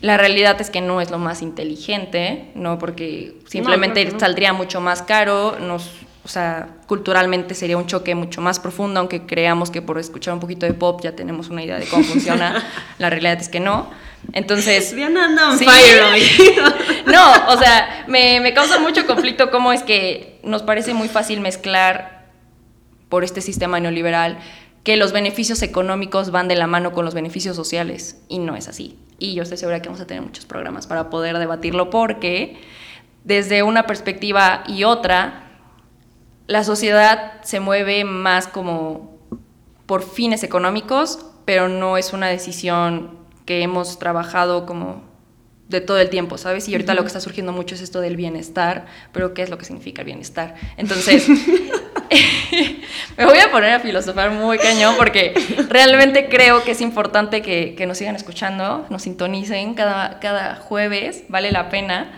La 0.00 0.16
realidad 0.16 0.60
es 0.60 0.70
que 0.70 0.80
no 0.80 1.00
es 1.00 1.10
lo 1.10 1.18
más 1.18 1.42
inteligente, 1.42 2.50
¿no? 2.54 2.78
Porque 2.78 3.36
simplemente 3.46 4.18
saldría 4.18 4.52
mucho 4.52 4.80
más 4.80 5.02
caro, 5.02 5.58
nos, 5.60 5.90
o 6.24 6.28
sea, 6.28 6.68
culturalmente 6.86 7.54
sería 7.54 7.76
un 7.76 7.86
choque 7.86 8.14
mucho 8.14 8.40
más 8.40 8.60
profundo, 8.60 9.00
aunque 9.00 9.26
creamos 9.26 9.70
que 9.70 9.82
por 9.82 9.98
escuchar 9.98 10.34
un 10.34 10.40
poquito 10.40 10.66
de 10.66 10.74
pop 10.74 11.00
ya 11.02 11.16
tenemos 11.16 11.48
una 11.48 11.64
idea 11.64 11.78
de 11.78 11.86
cómo 11.86 12.04
funciona. 12.04 12.62
la 12.98 13.10
realidad 13.10 13.40
es 13.40 13.48
que 13.48 13.60
no. 13.60 13.90
Entonces. 14.32 14.94
Diana 14.94 15.24
anda 15.24 15.56
fire 15.56 16.02
No, 17.06 17.32
o 17.48 17.58
sea, 17.58 18.04
me, 18.06 18.40
me 18.40 18.54
causa 18.54 18.78
mucho 18.78 19.06
conflicto 19.06 19.50
cómo 19.50 19.72
es 19.72 19.82
que 19.82 20.38
nos 20.44 20.62
parece 20.62 20.94
muy 20.94 21.08
fácil 21.08 21.40
mezclar 21.40 22.22
por 23.08 23.24
este 23.24 23.40
sistema 23.40 23.80
neoliberal 23.80 24.38
que 24.84 24.96
los 24.96 25.12
beneficios 25.12 25.62
económicos 25.62 26.30
van 26.30 26.48
de 26.48 26.56
la 26.56 26.66
mano 26.66 26.92
con 26.92 27.04
los 27.04 27.14
beneficios 27.14 27.56
sociales 27.56 28.22
y 28.28 28.38
no 28.38 28.56
es 28.56 28.68
así. 28.68 28.98
Y 29.18 29.34
yo 29.34 29.42
estoy 29.42 29.58
segura 29.58 29.80
que 29.80 29.88
vamos 29.88 30.00
a 30.00 30.06
tener 30.06 30.22
muchos 30.22 30.44
programas 30.44 30.86
para 30.86 31.10
poder 31.10 31.38
debatirlo 31.38 31.90
porque 31.90 32.60
desde 33.24 33.62
una 33.62 33.86
perspectiva 33.86 34.64
y 34.66 34.84
otra, 34.84 35.51
la 36.46 36.64
sociedad 36.64 37.40
se 37.42 37.60
mueve 37.60 38.04
más 38.04 38.46
como 38.46 39.18
por 39.86 40.02
fines 40.02 40.42
económicos, 40.42 41.26
pero 41.44 41.68
no 41.68 41.96
es 41.96 42.12
una 42.12 42.28
decisión 42.28 43.18
que 43.44 43.62
hemos 43.62 43.98
trabajado 43.98 44.66
como 44.66 45.02
de 45.68 45.80
todo 45.80 45.98
el 45.98 46.10
tiempo, 46.10 46.38
¿sabes? 46.38 46.68
Y 46.68 46.74
ahorita 46.74 46.94
lo 46.94 47.02
que 47.02 47.08
está 47.08 47.20
surgiendo 47.20 47.52
mucho 47.52 47.74
es 47.74 47.80
esto 47.80 48.00
del 48.00 48.16
bienestar, 48.16 48.86
pero 49.12 49.34
¿qué 49.34 49.42
es 49.42 49.50
lo 49.50 49.58
que 49.58 49.64
significa 49.64 50.02
el 50.02 50.06
bienestar? 50.06 50.54
Entonces, 50.76 51.28
me 53.16 53.24
voy 53.24 53.38
a 53.38 53.50
poner 53.50 53.72
a 53.72 53.80
filosofar 53.80 54.30
muy 54.30 54.58
cañón 54.58 54.94
porque 54.96 55.34
realmente 55.68 56.28
creo 56.28 56.62
que 56.62 56.72
es 56.72 56.80
importante 56.80 57.42
que, 57.42 57.74
que 57.74 57.86
nos 57.86 57.98
sigan 57.98 58.14
escuchando, 58.14 58.86
nos 58.90 59.02
sintonicen 59.02 59.74
cada, 59.74 60.20
cada 60.20 60.56
jueves, 60.56 61.24
vale 61.28 61.50
la 61.50 61.70
pena, 61.70 62.12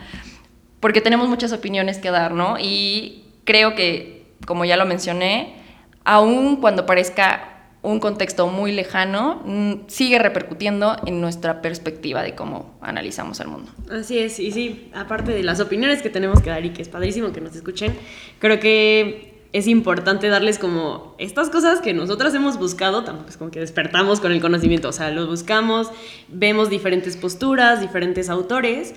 porque 0.79 1.01
tenemos 1.01 1.29
muchas 1.29 1.51
opiniones 1.53 1.97
que 1.97 2.11
dar, 2.11 2.33
¿no? 2.33 2.57
Y 2.59 3.24
creo 3.45 3.75
que, 3.75 4.25
como 4.45 4.65
ya 4.65 4.75
lo 4.75 4.85
mencioné, 4.85 5.55
aun 6.03 6.57
cuando 6.57 6.85
parezca 6.85 7.51
un 7.81 7.99
contexto 7.99 8.47
muy 8.47 8.71
lejano, 8.71 9.41
mm, 9.45 9.73
sigue 9.87 10.17
repercutiendo 10.17 10.97
en 11.05 11.21
nuestra 11.21 11.61
perspectiva 11.61 12.23
de 12.23 12.33
cómo 12.33 12.77
analizamos 12.81 13.39
el 13.39 13.47
mundo. 13.47 13.71
Así 13.91 14.17
es, 14.17 14.39
y 14.39 14.51
sí, 14.51 14.89
aparte 14.93 15.31
de 15.31 15.43
las 15.43 15.59
opiniones 15.59 16.01
que 16.01 16.09
tenemos 16.09 16.41
que 16.41 16.49
dar 16.49 16.65
y 16.65 16.71
que 16.71 16.81
es 16.81 16.89
padrísimo 16.89 17.31
que 17.31 17.41
nos 17.41 17.55
escuchen, 17.55 17.95
creo 18.39 18.59
que 18.59 19.35
es 19.53 19.67
importante 19.67 20.27
darles 20.27 20.59
como 20.59 21.15
estas 21.17 21.49
cosas 21.49 21.79
que 21.79 21.93
nosotras 21.93 22.33
hemos 22.33 22.57
buscado, 22.57 23.03
tampoco 23.03 23.29
es 23.29 23.37
como 23.37 23.51
que 23.51 23.59
despertamos 23.59 24.19
con 24.19 24.31
el 24.31 24.41
conocimiento, 24.41 24.89
o 24.89 24.91
sea, 24.91 25.11
lo 25.11 25.27
buscamos, 25.27 25.91
vemos 26.27 26.69
diferentes 26.69 27.15
posturas, 27.15 27.79
diferentes 27.79 28.29
autores, 28.29 28.95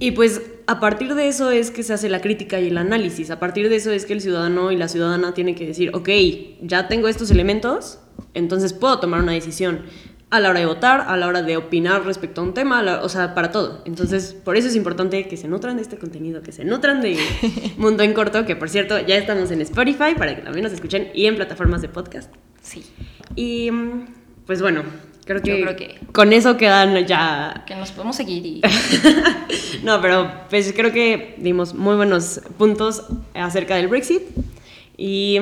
y 0.00 0.12
pues 0.12 0.42
a 0.66 0.80
partir 0.80 1.14
de 1.14 1.28
eso 1.28 1.50
es 1.50 1.70
que 1.70 1.82
se 1.82 1.92
hace 1.92 2.08
la 2.08 2.20
crítica 2.20 2.58
y 2.58 2.68
el 2.68 2.78
análisis, 2.78 3.30
a 3.30 3.38
partir 3.38 3.68
de 3.68 3.76
eso 3.76 3.92
es 3.92 4.06
que 4.06 4.14
el 4.14 4.22
ciudadano 4.22 4.72
y 4.72 4.76
la 4.76 4.88
ciudadana 4.88 5.34
tienen 5.34 5.54
que 5.54 5.66
decir, 5.66 5.90
ok, 5.94 6.08
ya 6.62 6.88
tengo 6.88 7.06
estos 7.06 7.30
elementos, 7.30 8.00
entonces 8.34 8.72
puedo 8.72 8.98
tomar 8.98 9.20
una 9.20 9.32
decisión 9.32 9.82
a 10.30 10.40
la 10.40 10.50
hora 10.50 10.60
de 10.60 10.66
votar, 10.66 11.04
a 11.08 11.16
la 11.16 11.26
hora 11.26 11.42
de 11.42 11.56
opinar 11.56 12.04
respecto 12.06 12.40
a 12.40 12.44
un 12.44 12.54
tema, 12.54 13.00
o 13.02 13.08
sea, 13.08 13.34
para 13.34 13.50
todo. 13.50 13.82
Entonces, 13.84 14.32
por 14.32 14.56
eso 14.56 14.68
es 14.68 14.76
importante 14.76 15.26
que 15.26 15.36
se 15.36 15.48
nutran 15.48 15.76
de 15.76 15.82
este 15.82 15.98
contenido, 15.98 16.40
que 16.40 16.52
se 16.52 16.64
nutran 16.64 17.00
de 17.00 17.18
Mundo 17.76 18.02
en 18.02 18.14
Corto, 18.14 18.46
que 18.46 18.56
por 18.56 18.70
cierto 18.70 18.98
ya 19.00 19.16
estamos 19.16 19.50
en 19.50 19.60
Spotify 19.60 20.14
para 20.16 20.34
que 20.36 20.42
también 20.42 20.64
nos 20.64 20.72
escuchen 20.72 21.10
y 21.14 21.26
en 21.26 21.36
plataformas 21.36 21.82
de 21.82 21.88
podcast. 21.88 22.32
Sí. 22.62 22.84
Y 23.34 23.70
pues 24.46 24.62
bueno, 24.62 24.84
creo 25.24 25.42
que, 25.42 25.62
creo 25.62 25.76
que 25.76 25.98
con 26.12 26.32
eso 26.32 26.56
quedan 26.56 27.06
ya... 27.06 27.64
Que 27.66 27.76
nos 27.76 27.92
podemos 27.92 28.16
seguir 28.16 28.44
y... 28.44 28.62
no, 29.82 30.00
pero 30.00 30.30
pues 30.48 30.72
creo 30.72 30.92
que 30.92 31.34
dimos 31.38 31.74
muy 31.74 31.96
buenos 31.96 32.40
puntos 32.58 33.04
acerca 33.34 33.76
del 33.76 33.88
Brexit 33.88 34.22
y 34.96 35.38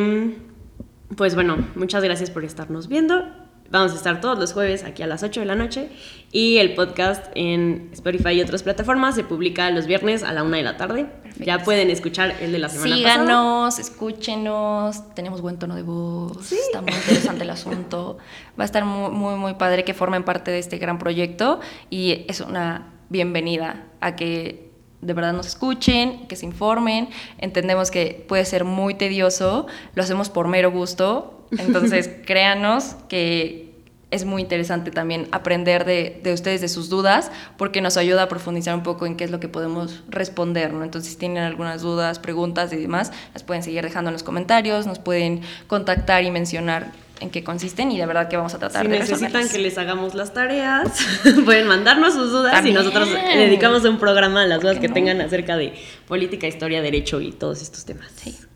pues 1.17 1.35
bueno, 1.35 1.67
muchas 1.75 2.05
gracias 2.05 2.31
por 2.31 2.45
estarnos 2.45 2.89
viendo. 2.89 3.25
Vamos 3.71 3.93
a 3.93 3.97
estar 3.97 4.21
todos 4.21 4.39
los 4.39 4.53
jueves 4.53 4.85
aquí 4.85 5.03
a 5.03 5.07
las 5.07 5.23
8 5.23 5.41
de 5.41 5.47
la 5.47 5.55
noche 5.55 5.89
y 6.33 6.57
el 6.57 6.75
podcast 6.75 7.27
en 7.35 7.91
Spotify 7.93 8.31
y 8.31 8.41
otras 8.41 8.63
plataformas 8.63 9.15
se 9.15 9.25
publica 9.25 9.71
los 9.71 9.87
viernes 9.87 10.23
a 10.23 10.33
la 10.33 10.43
1 10.43 10.57
de 10.57 10.63
la 10.63 10.77
tarde. 10.77 11.07
Ya 11.45 11.63
pueden 11.63 11.91
escuchar 11.91 12.35
el 12.41 12.53
de 12.53 12.59
la 12.59 12.69
semana 12.69 12.97
Síganos, 12.97 13.79
escúchenos, 13.79 15.15
tenemos 15.15 15.41
buen 15.41 15.59
tono 15.59 15.75
de 15.77 15.83
voz, 15.83 16.53
está 16.53 16.83
muy 16.83 16.93
interesante 16.93 17.45
el 17.45 17.51
asunto. 17.51 18.19
Va 18.59 18.65
a 18.65 18.67
estar 18.67 18.85
muy, 18.85 19.11
muy, 19.11 19.37
muy 19.37 19.55
padre 19.55 19.85
que 19.85 19.95
formen 19.95 20.25
parte 20.25 20.51
de 20.51 20.59
este 20.59 20.79
gran 20.79 20.99
proyecto. 20.99 21.61
Y 21.91 22.25
es 22.29 22.41
una 22.41 22.93
bienvenida 23.09 23.87
a 24.01 24.17
que 24.17 24.69
de 25.01 25.13
verdad 25.13 25.33
nos 25.33 25.47
escuchen, 25.47 26.27
que 26.27 26.37
se 26.37 26.47
informen. 26.47 27.09
Entendemos 27.39 27.91
que 27.91 28.25
puede 28.29 28.45
ser 28.45 28.65
muy 28.65 28.95
tedioso, 28.95 29.67
lo 29.95 30.03
hacemos 30.03 30.31
por 30.31 30.49
mero 30.49 30.71
gusto. 30.71 31.47
Entonces, 31.57 32.11
créanos 32.27 32.97
que 33.09 33.68
es 34.11 34.25
muy 34.25 34.43
interesante 34.43 34.91
también 34.91 35.29
aprender 35.33 35.85
de, 35.85 36.21
de, 36.23 36.33
ustedes, 36.33 36.61
de 36.61 36.69
sus 36.69 36.89
dudas, 36.89 37.31
porque 37.57 37.81
nos 37.81 37.97
ayuda 37.97 38.23
a 38.23 38.29
profundizar 38.29 38.75
un 38.75 38.83
poco 38.83 39.07
en 39.07 39.17
qué 39.17 39.25
es 39.25 39.31
lo 39.31 39.39
que 39.39 39.49
podemos 39.49 40.03
responder. 40.09 40.73
¿no? 40.73 40.83
Entonces, 40.83 41.13
si 41.13 41.19
tienen 41.19 41.43
algunas 41.43 41.83
dudas, 41.83 42.19
preguntas 42.19 42.73
y 42.73 42.77
demás, 42.77 43.13
las 43.35 43.43
pueden 43.43 43.63
seguir 43.63 43.83
dejando 43.83 44.09
en 44.09 44.15
los 44.15 44.23
comentarios, 44.23 44.87
nos 44.87 44.99
pueden 44.99 45.43
contactar 45.67 46.25
y 46.25 46.31
mencionar 46.31 46.93
en 47.21 47.31
qué 47.31 47.43
consisten 47.43 47.91
y 47.91 47.99
de 47.99 48.07
verdad 48.07 48.29
que 48.29 48.37
vamos 48.37 48.55
a 48.55 48.59
tratar 48.59 48.87
si 48.87 48.93
de 48.93 48.99
necesitan 49.01 49.49
que 49.49 49.59
les 49.59 49.77
hagamos 49.77 50.15
las 50.15 50.33
tareas, 50.33 51.05
pueden 51.45 51.67
mandarnos 51.67 52.15
sus 52.15 52.31
dudas 52.31 52.65
y 52.65 52.73
nosotros 52.73 53.09
dedicamos 53.35 53.85
un 53.85 53.99
programa 53.99 54.43
a 54.43 54.47
las 54.47 54.61
dudas 54.61 54.79
que 54.79 54.89
tengan 54.89 55.21
acerca 55.21 55.57
de 55.57 55.75
política, 56.07 56.47
historia, 56.47 56.81
derecho 56.81 57.21
y 57.21 57.33
todos 57.33 57.61
estos 57.61 57.85
temas 57.85 58.13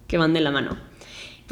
que 0.07 0.19
van 0.19 0.33
de 0.33 0.41
la 0.41 0.53
mano. 0.53 0.92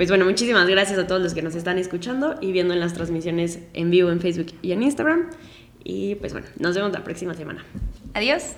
Pues 0.01 0.09
bueno, 0.09 0.25
muchísimas 0.25 0.67
gracias 0.67 0.99
a 0.99 1.07
todos 1.07 1.21
los 1.21 1.35
que 1.35 1.43
nos 1.43 1.55
están 1.55 1.77
escuchando 1.77 2.37
y 2.41 2.53
viendo 2.53 2.73
en 2.73 2.81
las 2.81 2.95
transmisiones 2.95 3.59
en 3.75 3.91
vivo 3.91 4.09
en 4.11 4.19
Facebook 4.19 4.47
y 4.63 4.73
en 4.73 4.83
Instagram. 4.83 5.29
Y 5.85 6.15
pues 6.15 6.33
bueno, 6.33 6.47
nos 6.59 6.75
vemos 6.75 6.91
la 6.91 7.05
próxima 7.05 7.35
semana. 7.35 7.63
Adiós. 8.15 8.55